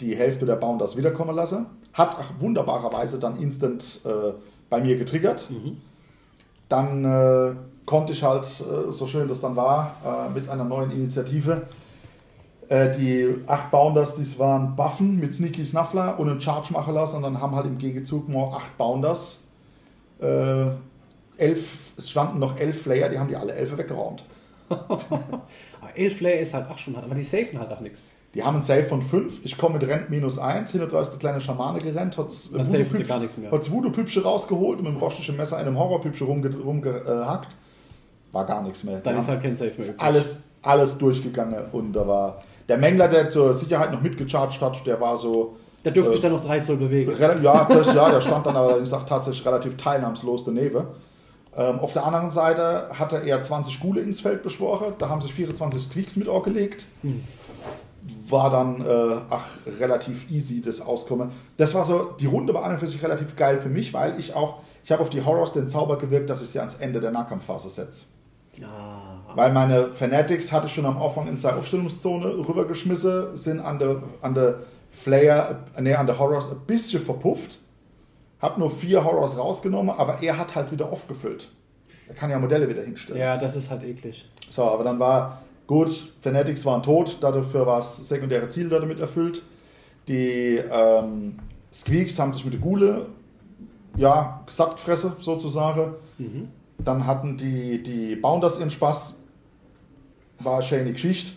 [0.00, 1.66] die Hälfte der Bounders wiederkommen lassen.
[1.92, 4.32] Hat auch wunderbarerweise dann instant äh,
[4.70, 5.48] bei mir getriggert.
[6.70, 7.54] Dann äh,
[7.84, 11.62] konnte ich halt, äh, so schön das dann war, äh, mit einer neuen Initiative
[12.70, 17.16] äh, die 8 Bounders, die waren Buffen mit Sneaky Snuffler und einen Charge machen lassen
[17.16, 19.44] und dann haben halt im Gegenzug nur 8 Bounders.
[20.20, 20.66] Äh,
[21.36, 24.24] elf, es standen noch 11 Flayer, die haben die alle 11 weggeräumt.
[25.96, 28.08] Elf Flare ist halt auch schon aber die safen halt auch nichts.
[28.34, 29.44] Die haben einen Save von 5.
[29.44, 30.70] Ich komme mit Rent minus 1.
[30.70, 33.50] Hinter ist der kleine Schamane gerannt, hat Dann safen sie gar nichts mehr.
[33.50, 36.64] Hat Voodoo-Pübsche rausgeholt und mit dem rostischen Messer einem Horror-Pübsche rumgehackt.
[36.64, 39.00] Rumge äh, war gar nichts mehr.
[39.00, 43.08] Dann Die ist halt kein Safe mehr alles, alles durchgegangen und da war der Mängler,
[43.08, 45.56] der zur Sicherheit noch mitgecharged hat, der war so.
[45.82, 47.12] Da dürfte Äh, ich dann noch 3 Zoll bewegen.
[47.42, 50.84] Ja, das, ja, der stand dann aber, wie gesagt, tatsächlich relativ teilnahmslos daneben.
[51.56, 55.34] Ähm, auf der anderen Seite hatte er 20 Gule ins Feld beschworen, da haben sich
[55.34, 56.86] 24 Squeaks mit gelegt.
[58.28, 59.46] War dann äh, ach,
[59.80, 61.30] relativ easy das Auskommen.
[61.56, 64.18] Das war so, die Runde war an und für sich relativ geil für mich, weil
[64.20, 67.00] ich auch, ich habe auf die Horrors den Zauber gewirkt, dass ich sie ans Ende
[67.00, 68.06] der Nahkampfphase setze.
[68.62, 68.99] Ah,
[69.34, 74.02] Weil meine Fanatics hatte ich schon am Anfang in seine Aufstellungszone rübergeschmissen, sind an der,
[74.22, 77.58] an der Flayer, nee, an der Horrors ein bisschen verpufft.
[78.40, 81.50] Hab nur vier Horrors rausgenommen, aber er hat halt wieder aufgefüllt.
[82.08, 83.20] Er kann ja Modelle wieder hinstellen.
[83.20, 84.28] ja, das ist halt eklig.
[84.48, 89.42] So, aber dann war gut, Fanatics waren tot, dafür war das sekundäre Ziel damit erfüllt.
[90.08, 91.38] Die ähm,
[91.72, 93.06] Squeaks haben sich mit der Gule,
[93.96, 95.94] ja, Saftfresse sozusagen.
[96.78, 99.16] Dann hatten die, die Bounders ihren Spaß,
[100.40, 101.32] war eine schöne Geschichte.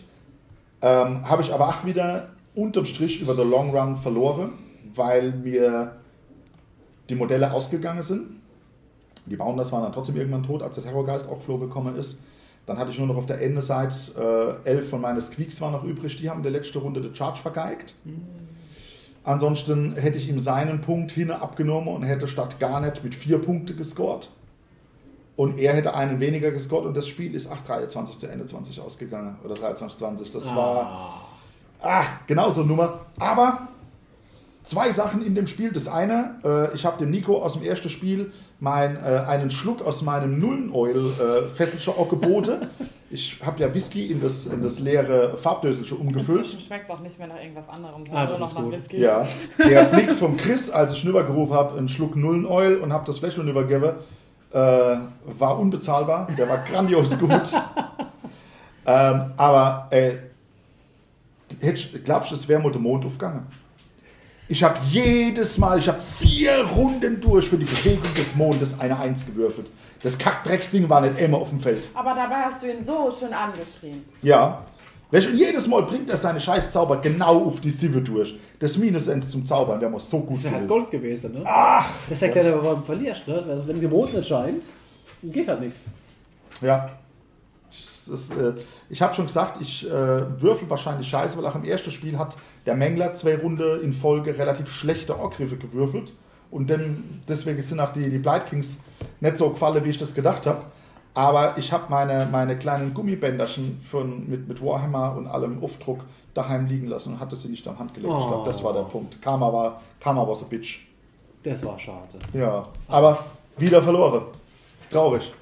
[0.82, 4.52] Ähm, Habe ich aber auch wieder unterm Strich über den Long Run verloren,
[4.94, 5.96] weil mir
[7.08, 8.40] die Modelle ausgegangen sind.
[9.26, 12.22] Die Bounders waren dann trotzdem irgendwann tot, als der Terrorgeist Ockflow gekommen ist.
[12.66, 15.84] Dann hatte ich nur noch auf der Ende-Seite äh, elf von meinen Squeaks waren noch
[15.84, 16.16] übrig.
[16.16, 17.94] Die haben in der letzten Runde den Charge vergeigt.
[19.22, 23.74] Ansonsten hätte ich ihm seinen Punkt hin abgenommen und hätte statt Garnet mit vier Punkte
[23.74, 24.30] gescored.
[25.36, 29.36] Und er hätte einen weniger gescored und das Spiel ist 8-23 zu Ende 20 ausgegangen.
[29.44, 30.32] Oder 23-20.
[30.32, 31.26] Das war
[31.82, 31.90] Ah.
[32.00, 33.00] Ah, genau so eine Nummer.
[33.18, 33.68] Aber
[34.62, 35.70] zwei Sachen in dem Spiel.
[35.72, 39.82] Das eine, äh, ich habe dem Nico aus dem ersten Spiel mein, äh, einen Schluck
[39.84, 41.04] aus meinem Nullen-Oil
[41.44, 42.66] äh, Fesselcher geboten.
[43.10, 46.38] Ich habe ja Whisky in das, in das leere Farbdöselsche umgefüllt.
[46.40, 48.72] Inzwischen schmeckt es auch nicht mehr nach irgendwas anderem, Ah, sondern ist noch nach gut.
[48.72, 48.96] Whisky.
[48.98, 53.18] Ja, der Blick vom Chris, als ich rübergerufen habe, einen Schluck Nullen-Oil und habe das
[53.18, 53.92] Fläschchen übergeben,
[54.54, 54.58] äh,
[55.38, 56.28] war unbezahlbar.
[56.38, 57.52] Der war grandios gut.
[58.86, 60.12] ähm, aber äh,
[62.04, 63.46] glaubst du, es wäre mal der Mond aufgegangen?
[64.46, 68.98] Ich habe jedes Mal, ich habe vier Runden durch für die Bewegung des Mondes eine
[68.98, 69.70] Eins gewürfelt.
[70.02, 71.88] Das Kackdrecksding war nicht immer auf dem Feld.
[71.94, 74.04] Aber dabei hast du ihn so schön angeschrien.
[74.22, 74.62] Ja.
[75.14, 78.36] Weißt Und jedes Mal bringt er seine scheiß Zauber genau auf die Sieve durch.
[78.58, 80.66] Das Minus 1 zum Zaubern, der muss so gut Das wäre halt.
[80.66, 81.42] Gold gewesen, ne?
[81.44, 81.88] Ach!
[82.10, 83.44] Das erklärt aber, warum du verlierst, ne?
[83.48, 84.64] Also, Wenn Mond nicht scheint,
[85.22, 85.86] geht halt nichts.
[86.60, 86.90] Ja.
[88.10, 88.54] Das, äh,
[88.90, 89.90] ich habe schon gesagt, ich äh,
[90.40, 94.36] würfel wahrscheinlich scheiße, weil auch im ersten Spiel hat der Mängler zwei Runden in Folge
[94.36, 96.12] relativ schlechte Angriffe gewürfelt.
[96.50, 98.82] Und dann, deswegen sind auch die, die Blight Kings
[99.20, 100.62] nicht so gefallen, wie ich das gedacht habe.
[101.14, 106.00] Aber ich habe meine, meine kleinen Gummibänderchen von, mit, mit Warhammer und allem Aufdruck
[106.34, 108.12] daheim liegen lassen und hatte sie nicht am Hand gelegt.
[108.12, 109.22] Ich glaube, das war der Punkt.
[109.22, 110.80] Karma war, Karma was a bitch.
[111.44, 112.18] Das war schade.
[112.32, 113.16] Ja, aber
[113.56, 114.24] wieder verloren.
[114.90, 115.32] Traurig.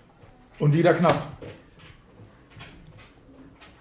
[0.58, 1.16] Und wieder knapp.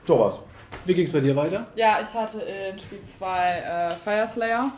[0.06, 0.40] So was.
[0.86, 1.68] Wie ging es bei dir weiter?
[1.76, 4.72] Ja, ich hatte in Spiel 2 äh, Fire Slayer.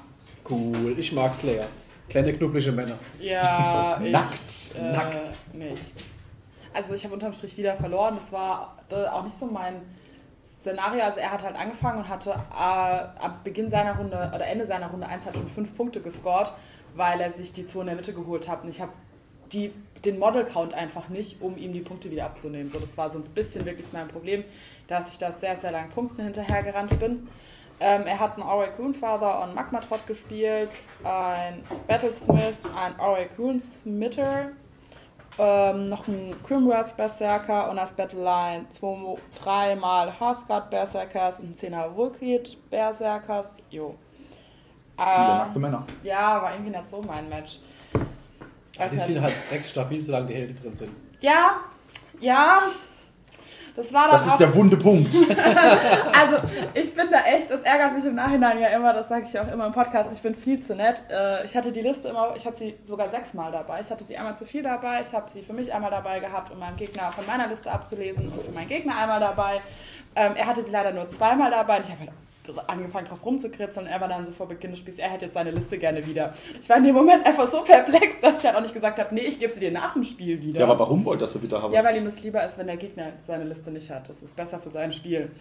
[0.50, 1.66] Cool, ich mag Slayer.
[2.10, 2.98] Kleine knubbelige Männer.
[3.22, 4.76] Ja, ich Nackt.
[4.76, 5.30] äh, Nackt.
[5.54, 6.13] nicht.
[6.74, 8.16] Also ich habe unterm Strich wieder verloren.
[8.16, 9.82] Das war äh, auch nicht so mein
[10.62, 11.04] Szenario.
[11.04, 14.88] Also er hat halt angefangen und hatte äh, ab Beginn seiner Runde oder Ende seiner
[14.88, 16.52] Runde 1 hat schon fünf Punkte gescored,
[16.96, 18.64] weil er sich die zwei in der Mitte geholt hat.
[18.64, 18.92] Und ich habe
[19.54, 22.72] den Model-Count einfach nicht, um ihm die Punkte wieder abzunehmen.
[22.72, 24.44] So, das war so ein bisschen wirklich mein Problem,
[24.88, 27.28] dass ich da sehr, sehr lange Punkten hinterhergerannt bin.
[27.80, 30.70] Ähm, er hat einen Auric Runefather und Magmatrot gespielt,
[31.04, 34.52] ein Battlesmith, ein Auric Runesmitter,
[35.38, 41.96] ähm, noch ein Grimworth Berserker und als Battleline zwei, dreimal Hearthguard Berserkers und ein 10er
[41.96, 43.50] Vulkid Berserkers.
[43.70, 43.96] Jo.
[44.98, 45.84] Viele Äh, nackte Männer.
[46.04, 47.60] ja, war irgendwie nicht so mein Match.
[48.78, 50.92] Weiß Die sind halt recht stabil, solange die Hälfte drin sind.
[51.20, 51.58] Ja,
[52.20, 52.60] ja.
[53.76, 54.32] Das war dann Das auch.
[54.34, 55.14] ist der wunde Punkt.
[56.14, 56.38] Also,
[56.76, 59.48] ich bin da echt, das ärgert mich im Nachhinein ja immer, das sage ich auch
[59.52, 61.04] immer im Podcast, ich bin viel zu nett.
[61.10, 63.80] Äh, Ich hatte die Liste immer, ich hatte sie sogar sechsmal dabei.
[63.82, 66.52] Ich hatte sie einmal zu viel dabei, ich habe sie für mich einmal dabei gehabt,
[66.52, 69.60] um meinem Gegner von meiner Liste abzulesen und für meinen Gegner einmal dabei.
[70.16, 72.12] Ähm, Er hatte sie leider nur zweimal dabei und ich habe halt
[72.68, 75.34] angefangen drauf rumzukritzeln und er war dann so vor Beginn des Spiels, er hätte jetzt
[75.34, 76.34] seine Liste gerne wieder.
[76.62, 79.14] Ich war in dem Moment einfach so perplex, dass ich halt auch nicht gesagt habe,
[79.16, 80.60] nee, ich gebe sie dir nach dem Spiel wieder.
[80.60, 81.74] Ja, aber warum wollt ihr das wieder haben?
[81.74, 84.08] Ja, weil ihm das lieber ist, wenn der Gegner seine Liste nicht hat.
[84.10, 85.32] Das ist besser für sein Spiel.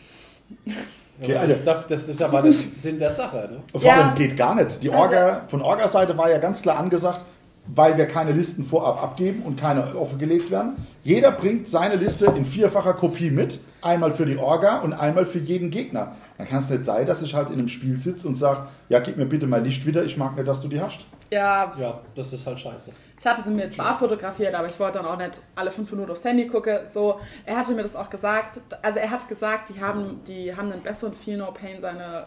[1.21, 1.55] Ja, Alter.
[1.55, 3.61] das, darf- das ist aber nicht Sinn der Sache, ne?
[3.73, 4.03] Vor Ja.
[4.03, 4.83] allem geht gar nicht.
[4.83, 7.25] Die Orga, von Orga-Seite war ja ganz klar angesagt,
[7.67, 10.87] weil wir keine Listen vorab abgeben und keine offengelegt werden.
[11.05, 13.61] Jeder bringt seine Liste in vierfacher Kopie mit.
[13.83, 16.15] Einmal für die Orga und einmal für jeden Gegner.
[16.39, 19.01] Dann kann es nicht sein, dass ich halt in einem Spiel sitze und sage, ja,
[19.01, 21.01] gib mir bitte mein Licht wieder, ich mag nicht, dass du die hast.
[21.31, 22.93] Ja, Ja, das ist halt scheiße.
[23.19, 26.13] ich hatte sie mir zwar fotografiert, aber ich wollte dann auch nicht alle fünf Minuten
[26.13, 26.79] aufs Handy gucken.
[26.93, 28.61] So, er hatte mir das auch gesagt.
[28.83, 32.27] Also er hat gesagt, die haben, die haben einen besseren Feel No Pain seine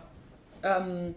[0.64, 1.14] ähm,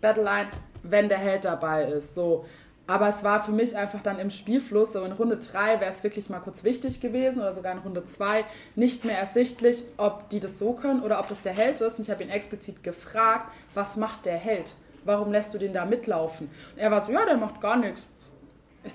[0.00, 2.14] Battlelines, wenn der Held dabei ist.
[2.14, 2.44] So.
[2.86, 6.02] Aber es war für mich einfach dann im Spielfluss, so in Runde 3 wäre es
[6.02, 10.40] wirklich mal kurz wichtig gewesen oder sogar in Runde 2 nicht mehr ersichtlich, ob die
[10.40, 11.98] das so können oder ob das der Held ist.
[11.98, 14.74] Und ich habe ihn explizit gefragt, was macht der Held?
[15.04, 16.48] Warum lässt du den da mitlaufen?
[16.74, 18.02] Und er war so, ja, der macht gar nichts.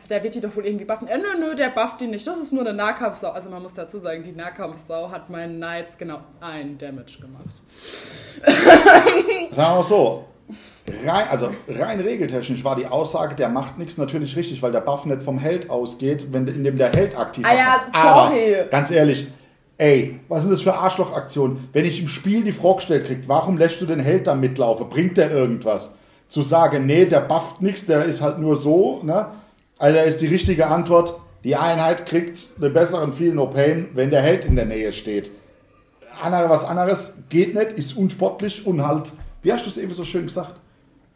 [0.09, 1.07] Der wird die doch wohl irgendwie buffen.
[1.07, 2.27] Äh, nö, nö, der bufft die nicht.
[2.27, 3.31] Das ist nur eine Nahkampfsau.
[3.31, 7.61] Also man muss dazu sagen, die Nahkampfsau hat meinen Knights genau ein Damage gemacht.
[9.55, 10.25] Sagen wir so.
[11.05, 15.05] Rein, also rein regeltechnisch war die Aussage, der macht nichts natürlich richtig, weil der Buff
[15.05, 17.95] nicht vom Held ausgeht, wenn in dem der Held aktiv Ah was ja, macht.
[17.95, 18.55] Aber sorry.
[18.71, 19.27] ganz ehrlich,
[19.77, 21.67] ey, was sind das für Arschlochaktionen?
[21.73, 24.87] Wenn ich im Spiel die Frage gestellt krieg, warum lässt du den Held da mitlaufen?
[24.89, 25.95] Bringt der irgendwas?
[26.29, 29.27] Zu sagen, nee, der bufft nichts, der ist halt nur so, ne?
[29.77, 34.09] Also da ist die richtige Antwort, die Einheit kriegt einen besseren Feel No Pain, wenn
[34.09, 35.31] der Held in der Nähe steht.
[36.21, 39.11] Andere, was anderes geht nicht, ist unsportlich und halt,
[39.43, 40.55] wie hast du es eben so schön gesagt?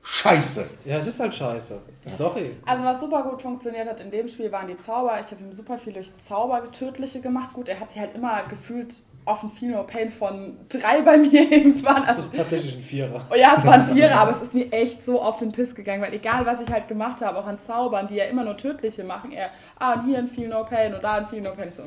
[0.04, 0.68] Scheiße.
[0.86, 1.80] Ja, es ist halt scheiße.
[2.06, 2.58] Sorry.
[2.66, 5.20] Also was super gut funktioniert hat in dem Spiel waren die Zauber.
[5.20, 7.54] Ich habe ihm super viel durch Zauber tödliche gemacht.
[7.54, 11.52] Gut, er hat sie halt immer gefühlt offen Feel No Pain von drei bei mir
[11.52, 11.98] irgendwann.
[11.98, 13.26] Das Also ist tatsächlich ein Vierer.
[13.32, 16.02] Oh ja, es waren Vierer, aber es ist mir echt so auf den Piss gegangen,
[16.02, 19.04] weil egal was ich halt gemacht habe, auch an Zaubern, die ja immer nur tödliche
[19.04, 21.70] machen, er, ah, und hier ein Feel No Pain und da ein Feel No Pain.
[21.70, 21.86] Ich so, äh.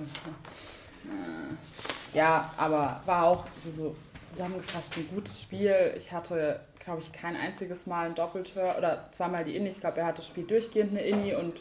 [2.17, 5.95] ja, aber war auch so, so zusammengefasst ein gutes Spiel.
[5.99, 9.71] Ich hatte glaube ich, kein einziges Mal ein Doppeltör oder zweimal die Inni.
[9.71, 11.61] Ich glaube, er hat das Spiel durchgehend eine Inni und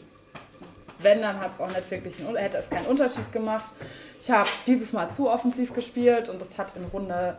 [0.98, 3.70] wenn, dann hat es auch nicht wirklich einen, hätte es keinen Unterschied gemacht.
[4.20, 7.36] Ich habe dieses Mal zu offensiv gespielt und das hat in Runde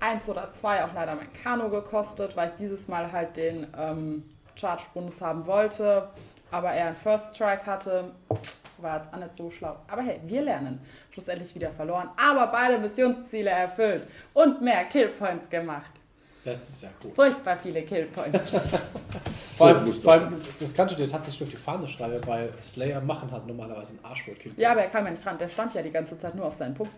[0.00, 4.24] 1 oder 2 auch leider mein Kano gekostet, weil ich dieses Mal halt den ähm,
[4.54, 6.08] Charge-Bonus haben wollte,
[6.50, 8.12] aber er einen First Strike hatte.
[8.78, 9.76] War jetzt auch nicht so schlau.
[9.88, 10.80] Aber hey, wir lernen.
[11.10, 15.90] Schlussendlich wieder verloren, aber beide Missionsziele erfüllt und mehr Killpoints gemacht.
[16.46, 17.12] Das ist ja gut.
[17.12, 18.50] Furchtbar viele Killpoints.
[19.58, 22.52] Vor allem, das vor allem, das kannst du dir tatsächlich durch die Fahne schreiben, weil
[22.62, 24.52] Slayer machen hat normalerweise einen Arschwohl-Kill.
[24.56, 25.38] Ja, aber er kam ja nicht ran.
[25.38, 26.92] Der stand ja die ganze Zeit nur auf seinen Punkt.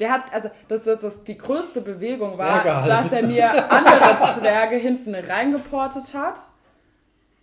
[0.00, 2.88] Der hat, also, das, das, das, die größte Bewegung war, halt.
[2.88, 6.38] dass er mir andere Zwerge hinten reingeportet hat.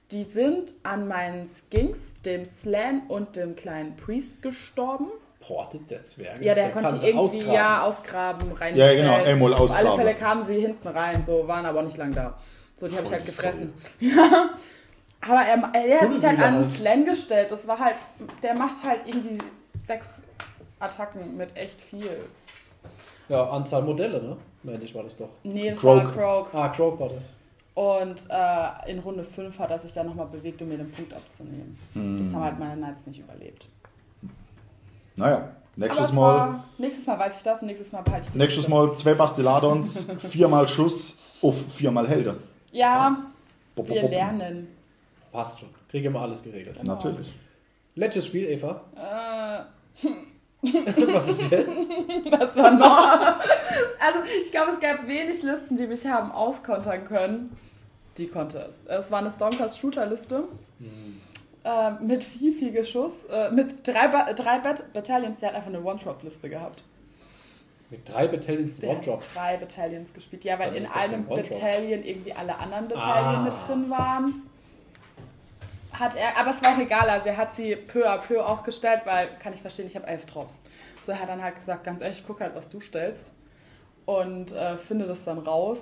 [0.09, 5.07] Die sind an meinen Skinks, dem Slan und dem kleinen Priest gestorben.
[5.41, 6.41] Portet der Zwerg.
[6.41, 7.53] Ja, der, konnte sie irgendwie ausgraben.
[7.53, 8.77] ja ausgraben, rein.
[8.77, 9.97] Ja, genau, einmal Auf alle ausgraben.
[9.97, 12.37] Fälle kamen sie hinten rein, so waren aber nicht lang da.
[12.77, 13.73] So, die habe ich halt gefressen.
[13.99, 14.51] Ja.
[15.23, 16.69] Aber er, er hat sich halt an den.
[16.69, 17.51] Slan gestellt.
[17.51, 17.97] Das war halt,
[18.41, 19.37] der macht halt irgendwie
[19.85, 20.07] sechs
[20.79, 22.25] Attacken mit echt viel.
[23.29, 24.37] Ja, Anzahl Modelle, ne?
[24.63, 25.29] Nein, nicht war das doch.
[25.43, 26.05] Nee, das Croak.
[26.05, 26.53] war Croak.
[26.53, 27.31] Ah, Croak war das.
[27.75, 31.13] Und äh, in Runde 5 hat er sich dann nochmal bewegt, um mir den Punkt
[31.13, 31.77] abzunehmen.
[31.93, 32.19] Hm.
[32.23, 33.67] Das haben halt meine Knights nicht überlebt.
[35.15, 38.27] Naja, Aber nächstes es Mal, war, nächstes Mal weiß ich das und nächstes Mal behalte
[38.27, 38.67] ich die nächstes.
[38.67, 42.37] Mal zwei Bastiladons, viermal Schuss auf viermal Helden.
[42.71, 43.17] Ja,
[43.75, 44.11] Bop, bop, wir bop.
[44.11, 44.67] lernen.
[45.31, 45.69] Passt schon.
[45.89, 46.81] Kriege immer alles geregelt.
[46.83, 47.33] Natürlich.
[47.95, 48.81] Letztes Spiel, Eva.
[48.95, 50.07] Äh,
[51.13, 51.87] Was ist jetzt?
[52.31, 53.07] Das war noch.
[53.99, 57.57] Also, ich glaube, es gab wenig Listen, die mich haben auskontern können.
[58.17, 58.75] Die konnte es.
[58.87, 60.43] Es war eine Stonkers Shooter-Liste.
[61.63, 63.11] Äh, mit viel, viel Geschuss.
[63.31, 65.39] Äh, mit drei, ba drei Bat Battalions.
[65.41, 66.83] Der hat einfach eine One-Drop-Liste gehabt.
[67.91, 69.21] Mit drei Battalions One-Drop.
[69.21, 70.43] hat drei Battalions gespielt.
[70.43, 71.25] Ja, weil in einem.
[71.27, 73.41] Battalion irgendwie alle anderen Battalion Ah.
[73.43, 74.33] mit drin waren.
[75.93, 78.63] Hat er, aber es war auch egal, also er hat sie peu à peu auch
[78.63, 80.61] gestellt, weil, kann ich verstehen, ich habe elf Drops.
[81.05, 83.33] So, er hat dann halt gesagt, ganz ehrlich, guck halt, was du stellst
[84.05, 85.79] und äh, finde das dann raus.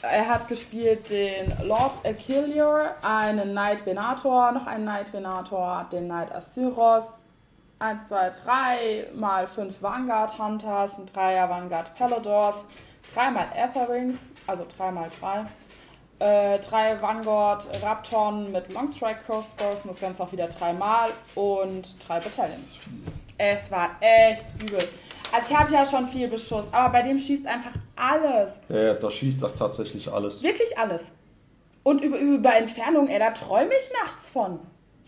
[0.00, 6.34] Er hat gespielt den Lord Achilleor, einen Knight Venator, noch einen Knight Venator, den Knight
[6.34, 7.04] Asyros,
[7.78, 12.64] 1, 2, 3 mal 5 Vanguard Hunters, ein Dreier Vanguard Paladors,
[13.12, 15.46] dreimal Etherings, also 3 mal 3.
[16.22, 22.20] Äh, drei Vanguard Raptoren mit Longstrike Crossbows und das Ganze auch wieder dreimal und drei
[22.20, 22.76] Battalions.
[23.38, 24.88] Es war echt übel.
[25.32, 28.52] Also ich habe ja schon viel Beschuss, aber bei dem schießt einfach alles.
[28.68, 30.42] Ja, da schießt doch tatsächlich alles.
[30.42, 31.02] Wirklich alles.
[31.82, 34.60] Und über, über Entfernung, ey, da träume ich nachts von.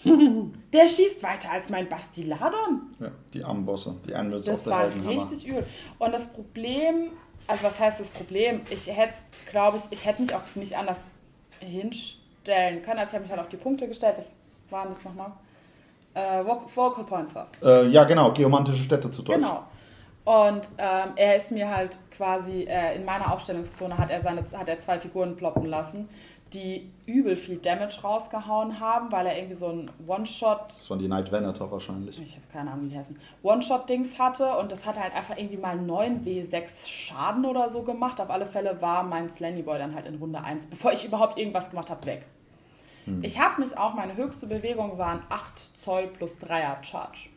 [0.72, 2.82] Der schießt weiter als mein Bastiladon.
[3.00, 5.22] Ja, die Ambosse, die Anvils auf Das der war Heldenhammer.
[5.22, 5.64] richtig übel.
[5.98, 7.10] Und das Problem,
[7.46, 8.62] also was heißt das Problem?
[8.70, 9.14] Ich hätte,
[9.50, 10.96] glaube ich, ich hätte mich auch nicht anders
[11.60, 12.98] hinstellen können.
[12.98, 14.14] Also ich habe mich halt auf die Punkte gestellt.
[14.18, 14.32] Was
[14.70, 15.32] waren das nochmal?
[16.14, 17.48] Äh, Voc- Vocal Points was.
[17.62, 19.37] Äh, ja, genau, geomantische Städte zu Deutsch.
[19.37, 19.64] Genau.
[20.24, 24.68] Und ähm, er ist mir halt quasi äh, in meiner Aufstellungszone hat er seine hat
[24.68, 26.08] er zwei Figuren ploppen lassen,
[26.54, 31.08] die übel viel Damage rausgehauen haben, weil er irgendwie so ein One-Shot Das waren die
[31.08, 32.18] Night Venator wahrscheinlich.
[32.22, 35.58] ich habe keine Ahnung, wie die heißen, One-Shot-Dings hatte und das hat halt einfach irgendwie
[35.58, 38.18] mal 9 W6 Schaden oder so gemacht.
[38.18, 41.38] Auf alle Fälle war mein Slanny Boy dann halt in Runde 1, bevor ich überhaupt
[41.38, 42.26] irgendwas gemacht habe, weg.
[43.20, 47.28] Ich habe mich auch, meine höchste Bewegung waren 8 Zoll plus 3er Charge.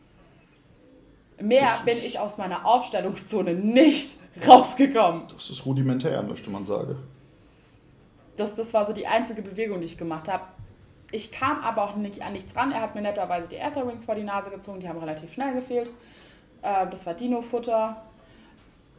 [1.40, 5.22] Mehr bin ich aus meiner Aufstellungszone nicht rausgekommen.
[5.34, 6.96] Das ist rudimentär, möchte man sagen.
[8.36, 10.44] Das, das war so die einzige Bewegung, die ich gemacht habe.
[11.10, 12.70] Ich kam aber auch nicht an nichts ran.
[12.72, 15.90] Er hat mir netterweise die Etherrings vor die Nase gezogen, die haben relativ schnell gefehlt.
[16.62, 17.96] Ähm, das war Dino-Futter.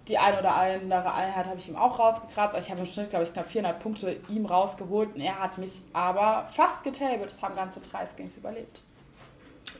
[0.07, 2.55] Die eine oder andere Einheit habe ich ihm auch rausgekratzt.
[2.55, 5.13] Also ich habe im Schnitt, glaube ich, knapp 400 Punkte ihm rausgeholt.
[5.13, 7.25] Und er hat mich aber fast getabelt.
[7.29, 8.81] Das haben ganze drei Skins überlebt.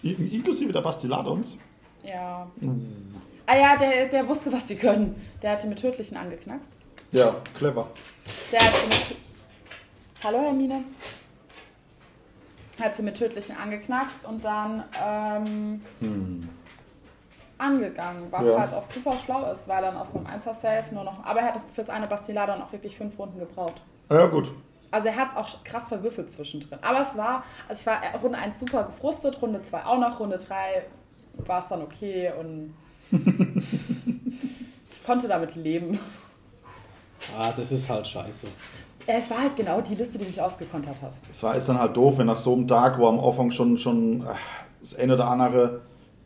[0.04, 1.58] In- Inklusive der Bastiladons.
[2.04, 2.48] Ja.
[3.46, 5.16] Ah ja, der, der wusste, was sie können.
[5.42, 6.72] Der hat die mit Tödlichen angeknackst.
[7.12, 7.88] Ja, clever.
[8.52, 9.18] Der hat sie mit.
[10.24, 10.84] Hallo, Hermine.
[12.80, 16.50] Hat sie mit Tödlichen angeknackst und dann ähm, Hm.
[17.58, 18.60] angegangen, was Ja.
[18.60, 21.26] halt auch super schlau ist, weil dann aus einem 1er Safe nur noch.
[21.26, 23.82] Aber er hat das fürs eine Bastiladon auch wirklich fünf Runden gebraucht.
[24.10, 24.52] Ja, gut.
[24.92, 26.80] Also er hat es auch krass verwürfelt zwischendrin.
[26.82, 30.38] Aber es war, also ich war Runde 1 super gefrustet, Runde 2 auch noch, Runde
[30.38, 30.84] 3
[31.46, 32.74] war es dann okay und
[34.92, 36.00] ich konnte damit leben.
[37.38, 38.48] Ah, das ist halt scheiße.
[39.06, 41.18] Es war halt genau die Liste, die mich ausgekontert hat.
[41.30, 43.78] Es war, ist dann halt doof, wenn nach so einem Tag, wo am Anfang schon,
[43.78, 44.24] schon
[44.80, 45.82] das eine oder andere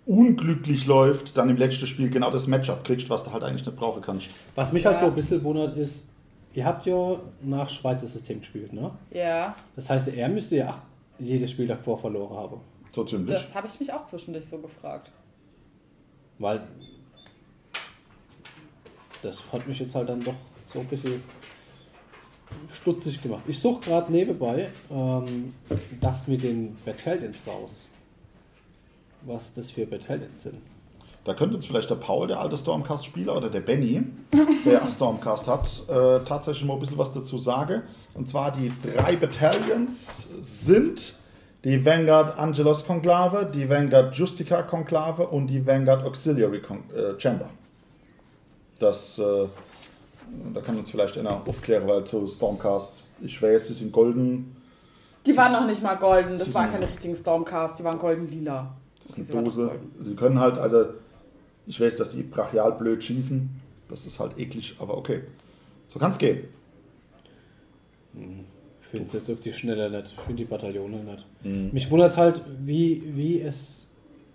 [0.05, 3.78] unglücklich läuft, dann im letzten Spiel genau das Matchup kriegst, was du halt eigentlich nicht
[3.78, 4.28] brauchen kannst.
[4.55, 5.01] Was mich halt Ja.
[5.01, 6.09] so ein bisschen wundert ist,
[6.53, 8.91] ihr habt ja nach Schweizer System gespielt, ne?
[9.11, 10.80] Ja, Das heißt, er müsste ja auch
[11.20, 12.57] jedes Spiel davor verloren haben.
[12.94, 13.34] So ziemlich.
[13.34, 15.12] das habe ich mich auch zwischendurch so gefragt.
[16.39, 16.68] Weil
[19.22, 20.36] das hat mich jetzt halt dann doch
[20.66, 21.24] so ein bisschen
[22.72, 23.44] stutzig gemacht.
[23.48, 25.54] Ich suche gerade nebenbei ähm,
[26.00, 27.86] das mit den Battalions raus.
[29.22, 30.62] Was das für Battalions sind.
[31.24, 34.04] Da könnte uns vielleicht der Paul, der alte Stormcast-Spieler, oder der Benny,
[34.66, 37.84] der auch Stormcast hat, äh, tatsächlich mal ein bisschen was dazu sagen.
[38.14, 41.22] Und zwar die drei Battalions sind
[41.64, 47.49] die Vanguard Angelos Konklave, die Vanguard Justica Konklave und die Vanguard Auxiliary Con äh, Chamber.
[48.80, 49.47] Das, äh,
[50.53, 54.55] da kann uns vielleicht einer aufklären, weil zu Stormcasts, ich weiß, sie sind golden,
[55.26, 58.76] Die waren noch nicht mal golden, das waren keine richtigen Stormcast, die waren golden-lila.
[59.07, 59.72] Das ist eine Dose.
[60.01, 60.86] Sie können halt, also,
[61.66, 63.49] ich weiß, dass die brachial blöd schießen.
[63.88, 65.22] Das ist halt eklig, aber okay.
[65.88, 66.45] So kann es gehen.
[68.14, 70.07] Ich finde es jetzt auf die Schnelle nicht.
[70.07, 71.26] Ich finde die Bataillone nicht.
[71.44, 71.70] Mhm.
[71.72, 73.88] Mich wundert es halt, wie, wie es,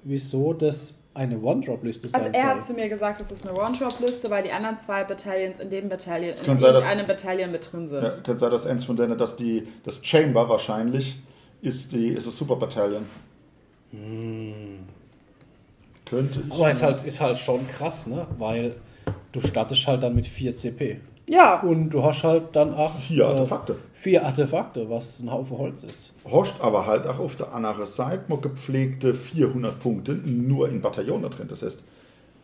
[0.05, 2.75] wieso das eine One-Drop-Liste Also sein er hat soll.
[2.77, 6.31] zu mir gesagt, das ist eine One-Drop-Liste, weil die anderen zwei Battalions in dem Bataillon,
[6.39, 8.03] in kann sein, dass- einem Bataillon mit drin sind.
[8.05, 11.19] Ja, könnte sein, dass eins von denen, dass die, das Chamber wahrscheinlich
[11.61, 13.05] ist, die, ist das Super Battalion.
[16.05, 16.53] Könnte ich.
[16.53, 18.27] Aber ist halt, ist halt schon krass, ne?
[18.39, 18.77] Weil
[19.33, 21.01] du startest halt dann mit 4 CP.
[21.29, 23.77] Ja, Und du hast halt dann auch Vier äh, Artefakte.
[23.93, 26.13] vier Artefakte, was ein Haufen Holz ist.
[26.25, 31.29] Horst aber halt auch auf der anderen Seite mal gepflegte 400 Punkte nur in Bataillone
[31.29, 31.49] drin.
[31.49, 31.85] Das heißt,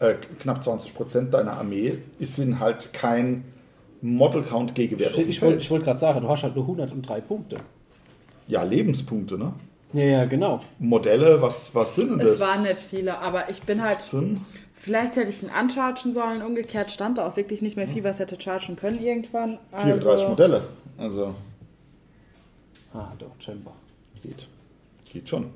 [0.00, 3.44] äh, knapp 20 Prozent deiner Armee sind halt kein
[4.02, 5.16] Model Count Gegenwert.
[5.16, 7.56] dem Ich, wollte ich wollte gerade sagen, du hast halt nur 103 Punkte.
[8.46, 9.54] Ja, Lebenspunkte, ne?
[9.94, 10.60] Ja, ja, genau.
[10.78, 12.36] Modelle, was, was sind denn das?
[12.36, 14.02] es waren nicht viele, aber ich bin halt.
[14.02, 14.44] 15?
[14.84, 18.18] Vielleicht hätte ich ihn anchargen sollen, umgekehrt stand da auch wirklich nicht mehr viel, was
[18.18, 19.58] hätte chargen können irgendwann.
[19.72, 20.62] 34 Also, Modelle.
[20.98, 21.34] Also,
[22.92, 23.72] Ah, doch, Chamber.
[24.22, 24.46] geht.
[25.10, 25.46] Geht schon.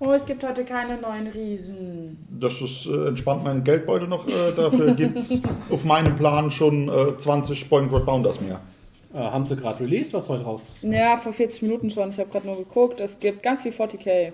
[0.00, 2.18] oh, es gibt heute keine neuen Riesen.
[2.38, 4.28] Das ist, äh, entspannt meinen Geldbeutel noch.
[4.28, 5.40] Äh, dafür gibt es
[5.70, 8.60] auf meinem Plan schon äh, 20 Point Road Bounders mehr.
[9.14, 10.78] Äh, haben sie gerade released, was heute raus?
[10.82, 12.10] Ja, vor 40 Minuten schon.
[12.10, 13.00] Ich habe gerade nur geguckt.
[13.00, 14.32] Es gibt ganz viel 40k.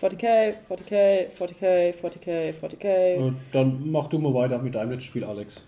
[0.00, 2.84] 40k, 40k, 40k, 40k, 40k.
[2.84, 5.62] Äh, dann mach du mal weiter mit deinem letzten Spiel, Alex.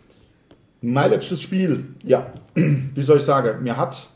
[0.82, 4.08] Mein letztes Spiel, ja, wie soll ich sagen, mir hat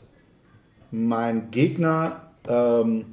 [0.91, 3.05] mein Gegner ähm,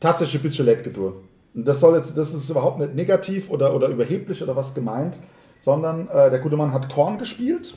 [0.00, 1.14] tatsächlich ein bisschen leid getan.
[1.54, 5.18] Das, soll jetzt, das ist überhaupt nicht negativ oder, oder überheblich oder was gemeint,
[5.58, 7.74] sondern äh, der gute Mann hat Korn gespielt,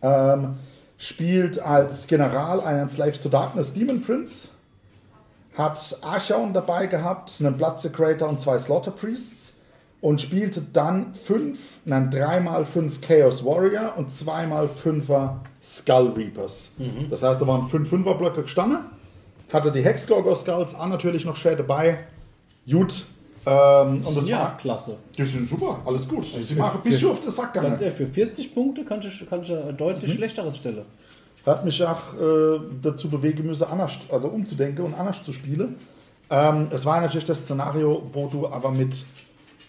[0.00, 0.56] ähm,
[0.96, 4.50] spielt als General einen Slaves to Darkness Demon Prince,
[5.56, 9.56] hat Archaon dabei gehabt, einen Blood Secretor und zwei Slaughter Priests
[10.00, 16.70] und spielte dann fünf, nein, dreimal fünf Chaos Warrior und zweimal fünfer Skull Reapers.
[17.10, 18.78] Das heißt, da waren fünf Fünferblöcke gestanden,
[19.52, 21.98] hatte die Hexgorgor Skulls auch natürlich noch schön dabei.
[22.68, 23.04] Gut.
[23.44, 24.96] Ähm, und das ja, war, klasse.
[25.18, 26.24] die sind super, alles gut.
[26.32, 27.82] Die für- machen für- auf den Sack Ganz gegangen.
[27.82, 30.16] ehrlich, für 40 Punkte kannst du, kannst du deutlich Mhm.
[30.16, 30.84] schlechteres stellen.
[31.44, 35.76] Hat mich auch äh, dazu bewegen müssen, anders, also umzudenken und anders zu spielen.
[36.30, 39.04] Ähm, es war natürlich das Szenario, wo du aber mit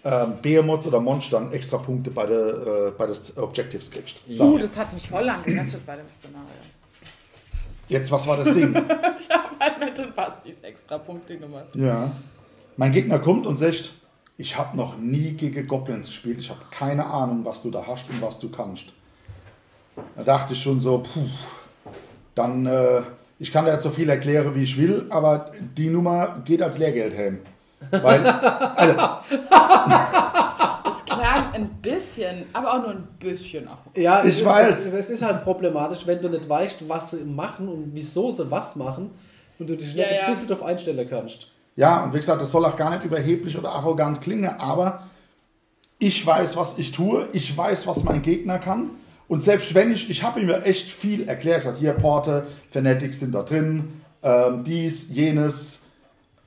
[0.06, 4.20] ähm, Behemoths oder Monstern extra Punkte bei der äh, bei des Objectives kriegst.
[4.30, 6.48] So, Uh, das hat mich voll lang gerettet bei dem Szenario.
[7.90, 8.74] jetzt, was war das Ding?
[9.20, 11.76] Ich habe halt mit den Bastis extra Punkte gemacht.
[11.76, 12.12] ja.
[12.76, 13.94] Mein Gegner kommt und sagt,
[14.38, 18.10] ich habe noch nie gegen Goblins gespielt, ich habe keine Ahnung, was du da hast
[18.10, 18.86] und was du kannst.
[20.16, 21.28] Da dachte ich schon so, puh,
[22.36, 23.02] dann, äh,
[23.40, 26.78] ich kann dir jetzt so viel erklären, wie ich will, aber die Nummer geht als
[26.78, 27.40] Lehrgeldhelm.
[27.92, 28.26] Weil,
[28.76, 28.96] also,
[30.86, 33.78] Es klang ein bisschen, aber auch nur ein bisschen auch.
[33.96, 34.86] Ja, Ich es ist, weiß.
[34.86, 38.50] Es, es ist halt problematisch, wenn du nicht weißt, was sie machen und wieso sie
[38.50, 39.12] was machen
[39.60, 40.26] und du dich nicht Ja, ja.
[40.26, 41.48] ein bisschen darauf einstellen kannst.
[41.76, 45.04] ja, und wie gesagt, das soll auch gar nicht überheblich oder arrogant klingen, aber
[46.00, 48.92] ich weiß, was ich tue, ich weiß, was mein Gegner kann.
[49.28, 52.46] Und selbst wenn ich, ich habe ihm ja echt viel erklärt, ich sag, hier Porte,
[52.70, 55.84] Fanatics sind da drin, ähm, dies, jenes.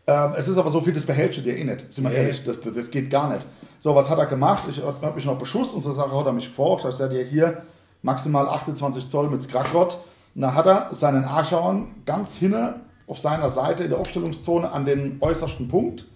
[0.06, 2.44] Ähm, es ist aber so viel, das behältst du dir eh nicht, sind wir ehrlich,
[2.44, 3.46] das, das, geht gar nicht.
[3.78, 4.64] So, was hat er gemacht?
[4.70, 6.84] Ich habe mich noch beschusst und so Sache hat er mich gefragt.
[6.88, 7.62] Ich sagte, ja, hier
[8.02, 9.98] maximal 28 Zoll mit Skragrott.
[10.34, 14.84] Und da hat er seinen Archon ganz hinne auf seiner Seite in der Aufstellungszone an
[14.84, 16.06] den äußersten Punkt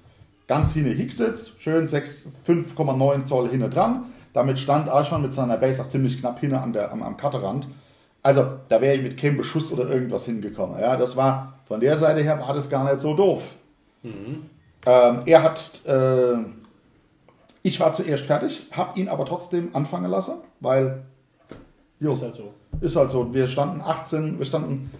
[0.50, 4.06] ganz hinne hingesetzt, schön 6, 5,9 Zoll hinne dran.
[4.32, 7.68] Damit stand Archon mit seiner Base auch ziemlich knapp hinne an der, am, am Cutterrand.
[8.22, 10.78] Also, da wäre ich mit keinem Beschuss oder irgendwas hingekommen.
[10.80, 13.54] Ja, das war, von der Seite her war das gar nicht so doof.
[14.02, 16.34] Ähm, er hat, äh,
[17.62, 21.02] ich war zuerst fertig, habe ihn aber trotzdem anfangen lassen, weil,
[21.98, 22.54] jo, Ist halt so.
[22.80, 23.34] ist halt so.
[23.34, 24.90] Wir standen 18, wir standen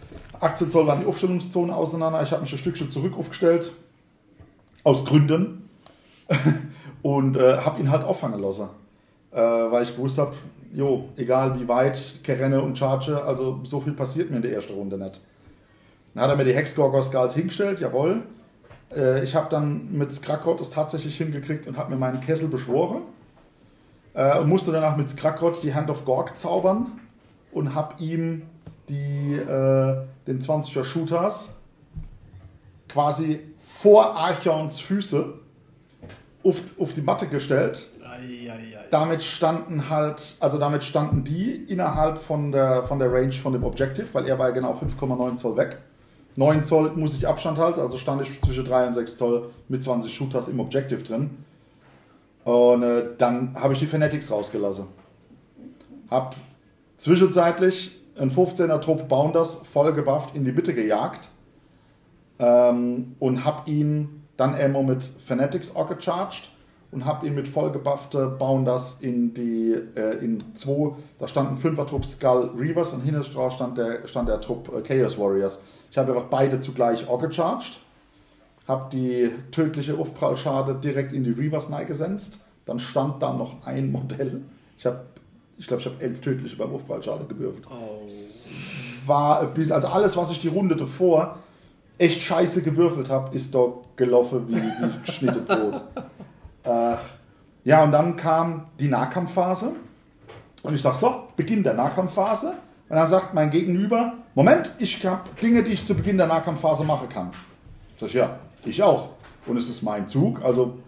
[0.40, 2.22] 18 Zoll waren die Aufstellungszone auseinander.
[2.22, 3.72] Ich habe mich ein Stückchen zurück aufgestellt.
[4.84, 5.68] Aus Gründen.
[7.02, 8.68] und äh, habe ihn halt auffangen lassen.
[9.32, 10.34] Äh, weil ich gewusst habe,
[10.72, 14.74] jo, egal wie weit, Kerenne und Charge, also so viel passiert mir in der ersten
[14.74, 15.20] Runde nicht.
[16.14, 18.22] Dann hat er mir die Hexgorgor Skulls hingestellt, jawohl.
[18.94, 23.02] Äh, ich habe dann mit Skrakrot es tatsächlich hingekriegt und habe mir meinen Kessel beschworen.
[24.14, 27.00] Äh, musste danach mit Skrakrot die Hand of Gorg zaubern
[27.52, 28.42] und habe ihm
[28.88, 31.58] die, äh, den 20er Shooters
[32.88, 35.34] quasi vor Archons Füße
[36.42, 37.88] auf, auf die Matte gestellt.
[38.90, 43.64] Damit standen halt, also damit standen die innerhalb von der, von der Range von dem
[43.64, 45.78] Objective, weil er war ja genau 5,9 Zoll weg.
[46.36, 49.84] 9 Zoll muss ich Abstand halten, also stand ich zwischen 3 und 6 Zoll mit
[49.84, 51.44] 20 Shooters im Objective drin.
[52.44, 54.86] Und äh, dann habe ich die Fanatics rausgelassen.
[56.10, 56.34] Hab
[56.96, 61.28] zwischenzeitlich ein 15er Trupp Bounders voll gebufft in die Mitte gejagt
[62.38, 66.50] ähm, und habe ihn dann einmal mit Fanatics auch gecharged
[66.92, 72.04] und habe ihn mit vollgebuffte Bounders in die äh, in zwei, da standen Fünfer Trupp
[72.04, 75.62] Skull Reavers und hinten drauf stand der, stand der Trupp äh, Chaos Warriors.
[75.90, 77.78] Ich habe einfach beide zugleich auch gecharged,
[78.66, 82.40] habe die tödliche Aufprallschade direkt in die Reavers gesenzt.
[82.66, 84.42] Dann stand da noch ein Modell.
[84.78, 85.04] Ich habe
[85.60, 87.66] ich glaube, ich habe elf tödliche beim Aufprallschade gewürfelt.
[87.70, 88.08] Oh.
[89.06, 91.38] War ein bisschen, also alles, was ich die Runde davor
[91.98, 95.84] echt scheiße gewürfelt habe, ist doch gelaufen wie, wie geschnitten Brot.
[96.64, 96.96] äh,
[97.64, 99.72] ja, und dann kam die Nahkampfphase.
[100.62, 102.54] Und ich sage, so, Beginn der Nahkampfphase.
[102.88, 106.84] Und dann sagt mein Gegenüber, Moment, ich habe Dinge, die ich zu Beginn der Nahkampfphase
[106.84, 107.32] machen kann.
[107.96, 109.10] Sag ich, ja, ich auch.
[109.46, 110.78] Und es ist mein Zug, also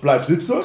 [0.00, 0.60] bleib sitzen.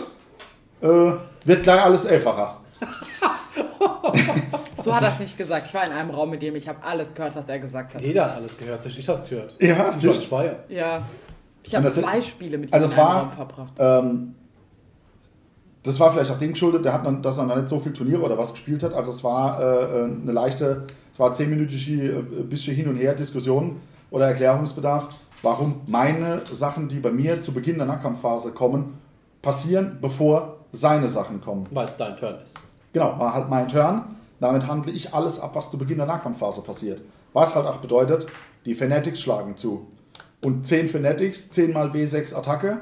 [0.82, 1.14] Äh,
[1.46, 2.60] wird gleich alles einfacher.
[4.84, 5.68] so hat er es nicht gesagt.
[5.68, 8.02] Ich war in einem Raum mit ihm, ich habe alles gehört, was er gesagt hat.
[8.02, 9.56] Jeder hat alles gehört, ich habe es gehört.
[9.62, 10.56] Ja, ich war zwei.
[10.70, 11.04] Ja.
[11.68, 13.74] Ich habe zwei Spiele mit ihm also in einem war, Raum verbracht.
[13.80, 14.36] Ähm,
[15.84, 17.94] das war vielleicht auch dem geschuldet, der hat dann, dass er noch nicht so viel
[17.94, 18.94] Turniere oder was gespielt hat.
[18.94, 23.78] Also es war äh, eine leichte, es war zehnminütige äh, bisschen hin und her Diskussion
[24.12, 25.10] oder Erklärungsbedarf,
[25.44, 28.98] warum meine Sachen, die bei mir zu Beginn der Nahkampfphase kommen,
[29.42, 31.68] passieren, bevor seine Sachen kommen.
[31.72, 32.58] Weil es dein Turn ist.
[32.94, 34.04] Genau, war halt mein Turn.
[34.40, 37.02] Damit handle ich alles ab, was zu Beginn der Nahkampfphase passiert.
[37.34, 38.28] Was halt auch bedeutet,
[38.66, 39.88] die Fanatics schlagen zu.
[40.42, 42.82] Und 10 Fanatics, 10 mal W6 Attacke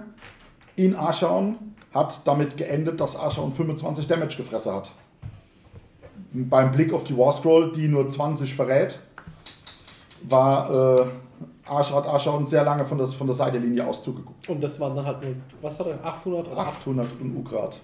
[0.76, 1.58] in Archaon
[1.94, 4.92] hat damit geendet, dass Archaon 25 Damage gefressen hat.
[6.34, 9.00] Beim Blick auf die War Scroll, die nur 20 verrät,
[10.24, 11.06] war äh,
[11.66, 14.50] Arsch, hat Archaon sehr lange von, das, von der Seitenlinie aus zugeguckt.
[14.50, 16.48] Und das waren dann halt nur, was hat er, 800?
[16.52, 17.80] Oder 800 und U-Grad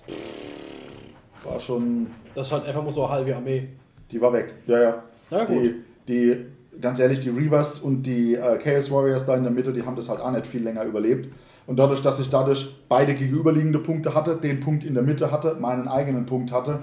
[1.43, 2.07] war schon.
[2.33, 3.69] Das ist halt einfach nur so eine halbe Armee.
[4.11, 5.03] Die war weg, ja, ja.
[5.29, 5.57] Na gut.
[5.57, 5.75] Die,
[6.07, 6.45] die,
[6.81, 9.95] ganz ehrlich, die Reavers und die äh, Chaos Warriors da in der Mitte, die haben
[9.95, 11.29] das halt auch nicht viel länger überlebt.
[11.67, 15.55] Und dadurch, dass ich dadurch beide gegenüberliegende Punkte hatte, den Punkt in der Mitte hatte,
[15.59, 16.79] meinen eigenen Punkt hatte,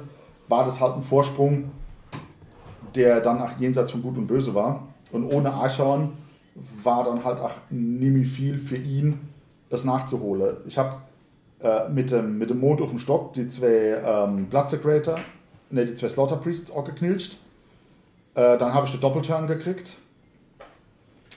[0.48, 1.70] war das halt ein Vorsprung,
[2.94, 4.88] der dann auch jenseits von Gut und Böse war.
[5.12, 6.12] Und ohne Archon
[6.82, 9.20] war dann halt auch nie viel für ihn,
[9.68, 10.56] das nachzuholen.
[10.66, 10.96] Ich habe
[11.60, 14.70] äh, mit, dem, mit dem Mond auf dem Stock die zwei ähm, Blood
[15.70, 17.38] ne, die zwei Slaughter Priests auch geknilcht.
[18.36, 19.96] Äh, dann habe ich den Doppelturn gekriegt.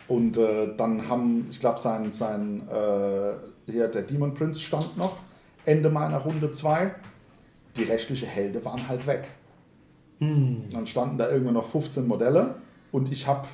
[0.09, 5.17] Und äh, dann haben, ich glaube, sein, sein äh, hier der Demon Prince stand noch.
[5.65, 6.93] Ende meiner Runde 2.
[7.77, 9.29] Die rechtliche Helden waren halt weg.
[10.19, 10.63] Hm.
[10.71, 12.55] Dann standen da irgendwo noch 15 Modelle
[12.91, 13.47] und ich habe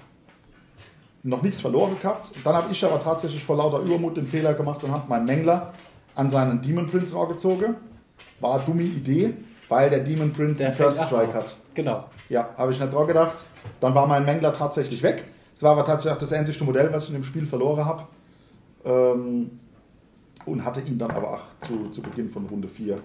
[1.21, 2.31] noch nichts verloren gehabt.
[2.43, 5.73] Dann habe ich aber tatsächlich vor lauter Übermut den Fehler gemacht und habe meinen Mängler
[6.15, 7.75] an seinen Demon Prince gezogen.
[8.39, 9.33] War eine dumme Idee,
[9.69, 11.55] weil der Demon Prince der First Strike hat.
[11.73, 12.05] Genau.
[12.29, 13.45] Ja, habe ich nicht drauf gedacht.
[13.79, 15.25] Dann war mein Mängler tatsächlich weg.
[15.55, 18.03] Es war aber tatsächlich auch das einzige Modell, was ich in dem Spiel verloren habe.
[18.85, 19.59] Ähm,
[20.45, 22.99] und hatte ihn dann aber auch zu, zu Beginn von Runde 4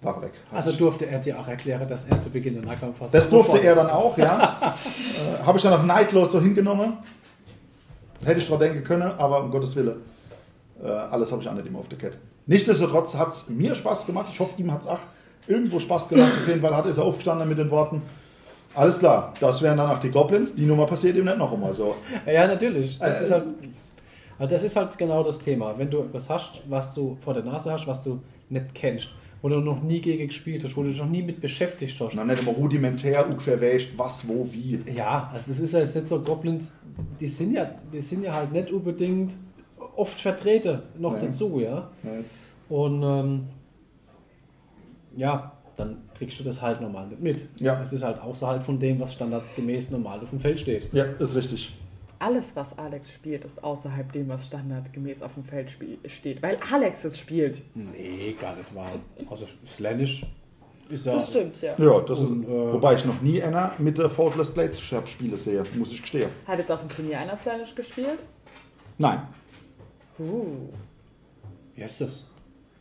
[0.00, 0.32] war weg.
[0.52, 3.12] Also durfte er dir auch erklären, dass er zu Beginn der Nahkampfphase.
[3.12, 4.74] Das durfte er dann auch, ja.
[5.42, 6.98] äh, habe ich dann auch neidlos so hingenommen.
[8.24, 10.00] Hätte ich drauf denken können, aber um Gottes Willen.
[10.82, 12.18] Äh, alles habe ich auch nicht immer auf der Kette.
[12.46, 14.28] Nichtsdestotrotz hat es mir Spaß gemacht.
[14.32, 15.00] Ich hoffe, ihm hat es auch
[15.48, 16.32] irgendwo Spaß gemacht.
[16.32, 18.02] Auf jeden Fall hat er aufgestanden mit den Worten.
[18.74, 20.54] Alles klar, das wären dann auch die Goblins.
[20.54, 21.96] Die Nummer passiert ihm nicht noch einmal so.
[22.26, 22.98] Ja, natürlich.
[22.98, 23.54] Das, äh, ist halt,
[24.38, 25.76] das ist halt genau das Thema.
[25.76, 28.20] Wenn du etwas hast, was du vor der Nase hast, was du
[28.50, 29.08] nicht kennst,
[29.42, 32.14] wo du noch nie gegen gespielt hast, wo du dich noch nie mit beschäftigt hast.
[32.14, 34.80] Na, nicht immer rudimentär ungefähr verwäscht, was, wo, wie.
[34.94, 36.72] Ja, also es ist ja jetzt nicht so, Goblins,
[37.18, 39.36] die sind ja, die sind ja halt nicht unbedingt
[39.96, 41.26] oft vertreten noch nee.
[41.26, 41.90] dazu, ja.
[42.02, 42.24] Nee.
[42.68, 43.44] Und ähm,
[45.18, 47.48] ja, dann kriegst du das halt normal nicht mit.
[47.56, 47.80] Ja.
[47.82, 50.92] Es ist halt außerhalb von dem, was standardgemäß normal auf dem Feld steht.
[50.92, 51.76] Ja, ist richtig.
[52.20, 56.42] Alles, was Alex spielt, ist außerhalb dem, was standardgemäß auf dem Feld steht.
[56.42, 57.62] Weil Alex es spielt.
[57.74, 58.92] Nee, gar nicht wahr.
[59.30, 60.26] Also Slanish
[60.88, 61.12] ist ja.
[61.12, 61.74] Das stimmt, ja.
[61.78, 65.36] Ja, das Und, ist, äh, wobei ich noch nie einer mit der Faultless Blades Spiele
[65.36, 66.28] sehe, muss ich gestehen.
[66.44, 68.18] Hat jetzt auf dem Turnier einer Slanish gespielt?
[68.96, 69.20] Nein,
[70.18, 70.68] Uh.
[71.74, 72.26] Wie heißt das?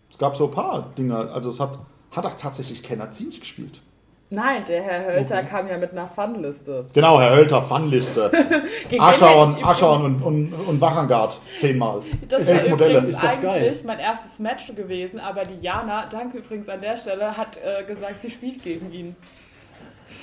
[0.09, 1.15] es gab so ein paar Dinge.
[1.15, 1.77] Also es hat,
[2.11, 3.81] hat auch tatsächlich keiner ziemlich gespielt.
[4.29, 5.47] Nein, der Herr Hölter Okay.
[5.49, 6.85] kam ja mit einer Fun-Liste.
[6.91, 8.29] Genau, Herr Hölter, Funliste.
[8.99, 11.39] Aschauern, Aschauern und, und, und Wachangard.
[11.57, 12.01] Zehnmal.
[12.27, 12.97] Das wäre Modelle.
[12.97, 13.81] übrigens Ist eigentlich geil.
[13.85, 18.19] mein erstes Match gewesen, aber die Jana, danke übrigens an der Stelle, hat äh, gesagt,
[18.19, 19.15] sie spielt gegen ihn.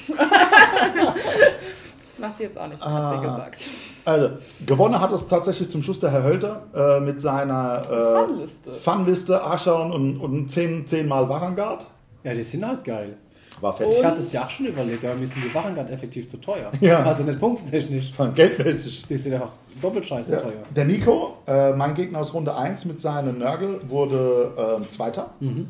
[2.16, 3.30] das macht sie jetzt auch nicht, hat sie Ah.
[3.36, 3.70] gesagt.
[4.04, 4.30] Also,
[4.66, 8.74] gewonnen hat es tatsächlich zum Schluss der Herr Hölter äh, mit seiner äh, Fun-Liste.
[8.74, 11.86] Funliste, Aschauern und, und zehn, zehnmal Wachangard.
[12.22, 13.16] Ja, die sind halt geil.
[13.60, 15.88] War Und- Ich hatte es ja auch schon überlegt, aber mir sind die Wachen ganz
[15.90, 16.70] effektiv zu teuer.
[16.80, 17.02] Ja.
[17.04, 18.12] Also nicht punkttechnisch.
[18.12, 19.02] Von geldmäßig.
[19.08, 19.50] Die sind einfach
[19.80, 20.40] doppelt scheiße Ja.
[20.40, 20.52] teuer.
[20.74, 25.30] Der Nico, äh, mein Gegner aus Runde 1 mit seinem Nörgel, wurde ähm, Zweiter.
[25.40, 25.68] Mhm.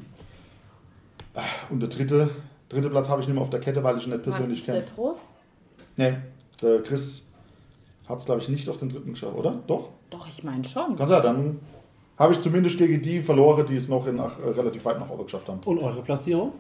[1.35, 1.41] Äh,
[1.71, 2.31] Und der dritte,
[2.69, 4.79] dritte Platz habe ich nicht mehr auf der Kette, weil ich ihn nicht persönlich kenne.
[4.79, 5.19] Retros?
[5.97, 6.15] Nee,
[6.63, 7.31] der Chris
[8.09, 9.63] hat es, glaube ich, nicht auf den dritten geschafft, oder?
[9.67, 9.91] Doch?
[10.11, 10.97] Doch, ich meine schon.
[10.97, 11.61] Ganz ja, dann
[12.19, 15.11] habe ich zumindest gegen die verloren, die es noch in, ach, äh, relativ weit nach
[15.11, 15.61] oben geschafft haben.
[15.65, 16.53] Und eure Platzierung?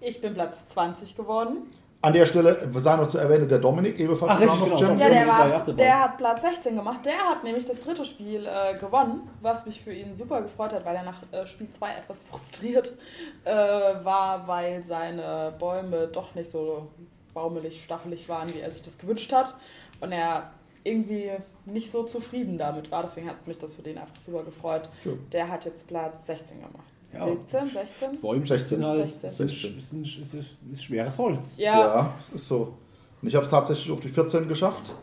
[0.00, 1.58] Ich bin Platz 20 geworden.
[2.02, 4.78] An der Stelle sei noch zu erwähnen, der Dominik, ebenfalls Ach, richtig, genau.
[4.78, 5.00] Champions.
[5.02, 7.04] Ja, der, war der hat Platz 16 gemacht.
[7.04, 10.86] Der hat nämlich das dritte Spiel äh, gewonnen, was mich für ihn super gefreut hat,
[10.86, 12.96] weil er nach äh, Spiel 2 etwas frustriert
[13.44, 16.88] äh, war, weil seine Bäume doch nicht so
[17.34, 19.56] baumelig, stachelig waren, wie er sich das gewünscht hat.
[20.00, 20.50] Und er
[20.84, 21.30] irgendwie
[21.66, 23.02] nicht so zufrieden damit war.
[23.02, 24.88] Deswegen hat mich das für den einfach super gefreut.
[25.04, 25.12] Ja.
[25.32, 26.86] Der hat jetzt Platz 16 gemacht.
[27.12, 27.26] Ja.
[27.26, 28.20] 17, 16?
[28.20, 28.78] Bäume 16.
[28.78, 29.30] sind halt 16.
[29.30, 31.56] sind, sind, ist, ist, ist schweres Holz.
[31.58, 31.80] Ja.
[31.80, 32.74] Ja, ist so.
[33.20, 34.94] Und ich habe es tatsächlich auf die 14 geschafft.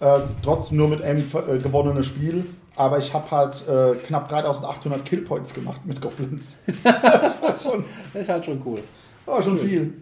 [0.00, 2.44] Äh, trotzdem nur mit einem äh, gewonnenes Spiel.
[2.76, 6.62] Aber ich habe halt äh, knapp 3800 Killpoints gemacht mit Goblins.
[6.82, 8.82] das war schon, Das ist halt schon cool.
[9.26, 9.94] war schon viel.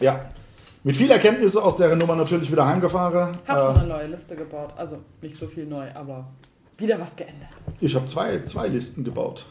[0.00, 0.30] Ja.
[0.84, 3.38] Mit viel Erkenntnisse aus der Nummer natürlich wieder heimgefahren.
[3.46, 4.74] Hab schon Äh, eine neue Liste gebaut.
[4.76, 6.26] Also nicht so viel neu, aber
[6.76, 7.48] wieder was geändert.
[7.80, 9.46] ich habe zwei, zwei Listen gebaut.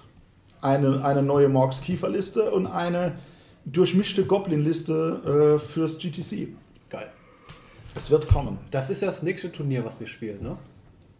[0.61, 3.13] Eine, eine neue Morgs Kiefer-Liste und eine
[3.65, 6.49] durchmischte Goblin-Liste äh, fürs GTC.
[6.89, 7.07] Geil.
[7.95, 8.57] Es wird kommen.
[8.71, 10.57] Das ist ja das nächste Turnier, was wir spielen, ne?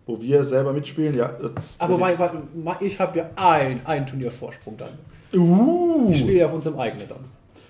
[0.06, 1.30] Wo wir selber mitspielen, ja.
[1.56, 2.18] das- Aber wobei,
[2.82, 4.90] ich habe ja ein, ein Turniervorsprung dann.
[5.34, 7.20] Uh, Ich spiele ja auf unserem eigenen dann.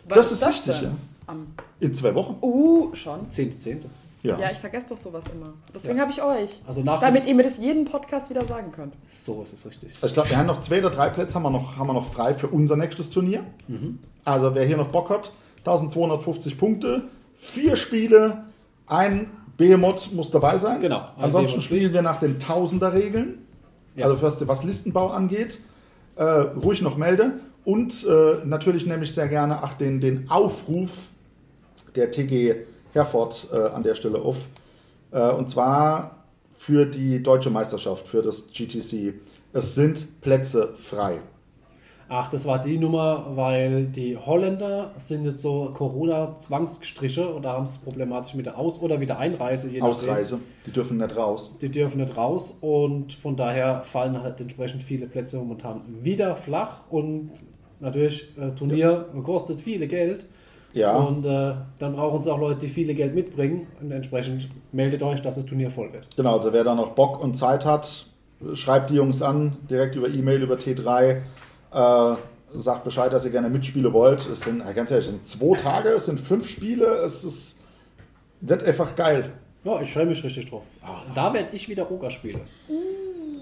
[0.07, 0.83] Was Das ist wichtig, denn?
[0.89, 0.91] ja.
[1.27, 1.47] Am
[1.79, 2.37] in zwei Wochen.
[2.41, 3.27] uh, schon.
[3.27, 3.85] 10.10.
[4.23, 4.39] Ja.
[4.39, 5.53] Ja, ich vergesse doch sowas immer.
[5.75, 6.03] Deswegen Ja.
[6.03, 6.61] habe ich euch.
[6.65, 8.93] Also nach Damit ihr mir das jeden Podcast wieder sagen könnt.
[9.11, 9.93] So ist es richtig.
[9.95, 11.93] Also ich glaube, wir haben noch zwei oder drei Plätze haben wir noch, haben wir
[11.93, 13.43] noch frei für unser nächstes Turnier.
[13.67, 13.99] Mhm.
[14.23, 15.33] Also wer hier noch Bock hat,
[15.65, 17.03] 1250 Punkte,
[17.35, 18.45] vier Spiele,
[18.87, 20.79] ein Behemoth muss dabei sein.
[20.79, 23.39] Genau, Ansonsten Behemoth spielen wir nach den Tausender-Regeln.
[23.95, 24.05] Ja.
[24.05, 25.59] Also was, was Listenbau angeht,
[26.15, 27.39] äh, ruhig noch melde.
[27.65, 30.91] Und äh, natürlich nehme ich sehr gerne ach, den, den Aufruf
[31.95, 32.55] der TG
[32.93, 34.37] Herford äh, an der Stelle auf.
[35.11, 36.23] Äh, und zwar
[36.55, 39.13] für die deutsche Meisterschaft, für das GTC.
[39.51, 41.19] Es sind Plätze frei.
[42.09, 47.77] Ach, das war die Nummer, weil die Holländer sind jetzt so Corona-Zwangsgestriche oder haben es
[47.77, 49.69] problematisch mit der Aus- oder wieder Einreise.
[49.69, 49.81] je.
[49.81, 51.57] Ausreise, die dürfen nicht raus.
[51.59, 56.81] Die dürfen nicht raus und von daher fallen halt entsprechend viele Plätze momentan wieder flach
[56.89, 57.31] und
[57.79, 60.27] natürlich äh, Turnier kostet viele Geld
[60.73, 65.03] Ja, und äh, dann brauchen es auch Leute, die viele Geld mitbringen und entsprechend meldet
[65.03, 66.07] euch, dass das Turnier voll wird.
[66.15, 66.37] genau.
[66.37, 68.07] Also wer da noch Bock und Zeit hat,
[68.55, 71.21] schreibt die Jungs an, direkt über E-Mail, über T3.
[71.71, 72.15] Äh,
[72.55, 74.27] sagt Bescheid, dass ihr gerne mitspielen wollt.
[74.27, 77.61] Es sind, ganz ehrlich, es sind zwei Tage, es sind fünf Spiele, es ist,
[78.41, 79.31] wird einfach geil.
[79.63, 80.63] Ja, ich freue mich richtig drauf.
[81.15, 82.41] da werde ich wieder Oga spielen.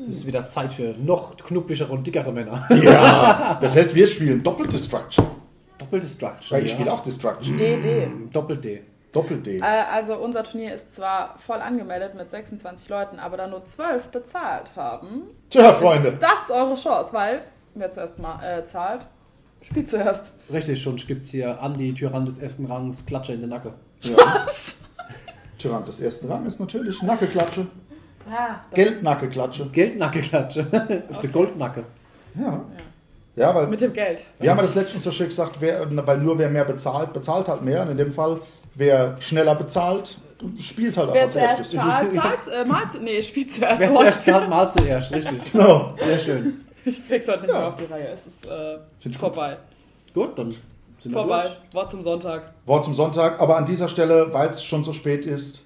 [0.08, 2.66] Das ist wieder Zeit für noch knuppeligere und dickere Männer.
[2.84, 5.26] Ja, das heißt, wir spielen Doppel-Destruction.
[5.92, 6.58] Doppel-Destruction.
[6.58, 6.78] Weil ich ja.
[6.78, 7.58] spiele auch Destruction.
[7.58, 8.08] DD.
[8.32, 8.82] Doppel-D.
[9.12, 9.58] Doppel-D.
[9.58, 14.08] Äh, also unser Turnier ist zwar voll angemeldet mit 26 Leuten, aber da nur 12
[14.08, 16.18] bezahlt haben, Tja, Freunde.
[16.20, 17.42] das ist eure Chance, weil
[17.76, 19.06] wer zuerst mal äh, zahlt,
[19.62, 20.32] spielt zuerst.
[20.50, 23.74] Richtig, schon gibt es hier Andi, Tyrann des ersten Rangs, Klatsche in den Nacken.
[24.02, 24.48] Ja.
[25.60, 27.68] Tyrant des ersten Rangs ist natürlich Nackeklatsche.
[28.30, 29.68] Ja, Geldnackeklatsche.
[29.72, 31.04] Geldnacke-Klatsche.
[31.10, 31.84] Auf der Goldnacke.
[32.36, 32.44] Ja.
[32.44, 32.62] Ja,
[33.36, 34.24] weil mit dem Geld.
[34.40, 37.48] wir haben ja das letztens so schön gesagt, wer, weil nur wer mehr bezahlt, bezahlt
[37.48, 37.82] halt mehr.
[37.84, 38.40] Und in dem Fall,
[38.76, 40.18] wer schneller bezahlt,
[40.60, 41.70] spielt halt auch Wer als erstes.
[41.72, 42.14] zuerst zahlt,
[42.44, 43.80] zahlt, äh, malt, nee, spielt zuerst.
[43.80, 45.12] Wer zuerst zahlt, mal zuerst.
[45.12, 45.52] Richtig.
[45.52, 45.94] Genau.
[45.98, 46.66] Sehr schön.
[46.84, 47.60] Ich krieg's heute nicht Ja.
[47.60, 49.34] mehr auf die Reihe, es ist äh, Find's gut.
[49.34, 49.58] vorbei.
[50.16, 50.62] Gut, dann Sind
[51.06, 51.42] wir Vorbei.
[51.44, 51.76] durch?
[51.76, 52.54] Wort zum Sonntag.
[52.66, 55.64] Wort zum Sonntag, aber an dieser Stelle, weil es schon so spät ist,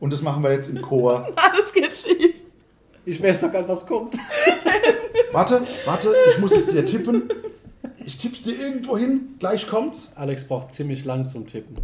[0.00, 1.26] und das machen wir jetzt im Chor.
[1.36, 2.34] Alles geht schief.
[3.04, 4.16] Ich weiß doch gar nicht, was kommt.
[5.32, 7.22] Warte, warte, ich muss es dir tippen.
[8.04, 10.12] Ich tipp's dir irgendwo hin, gleich kommt's.
[10.16, 11.76] Alex braucht ziemlich lang zum Tippen.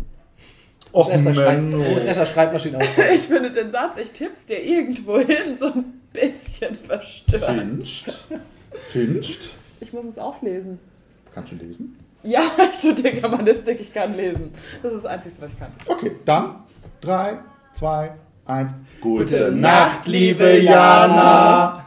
[0.93, 1.79] Och, Muss erst der Schreib- Menno.
[1.79, 3.05] muss erst der Schreibmaschine aufmachen.
[3.15, 7.45] Ich finde den Satz, ich tipp's dir irgendwo hin, so ein bisschen verstört.
[7.45, 8.11] Finscht.
[8.93, 9.51] Finscht.
[9.81, 10.79] Ich muss es auch lesen.
[11.35, 11.97] Kannst du lesen?
[12.23, 12.43] Ja,
[12.73, 14.51] ich studiere Germanistik, ich kann lesen.
[14.83, 15.73] Das ist das Einzige, was ich kann.
[15.87, 16.65] Okay, dann
[17.01, 17.39] 3,
[17.75, 18.11] 2,
[18.49, 18.75] 1.
[19.03, 21.85] Gute, Gute Nacht, liebe Jana.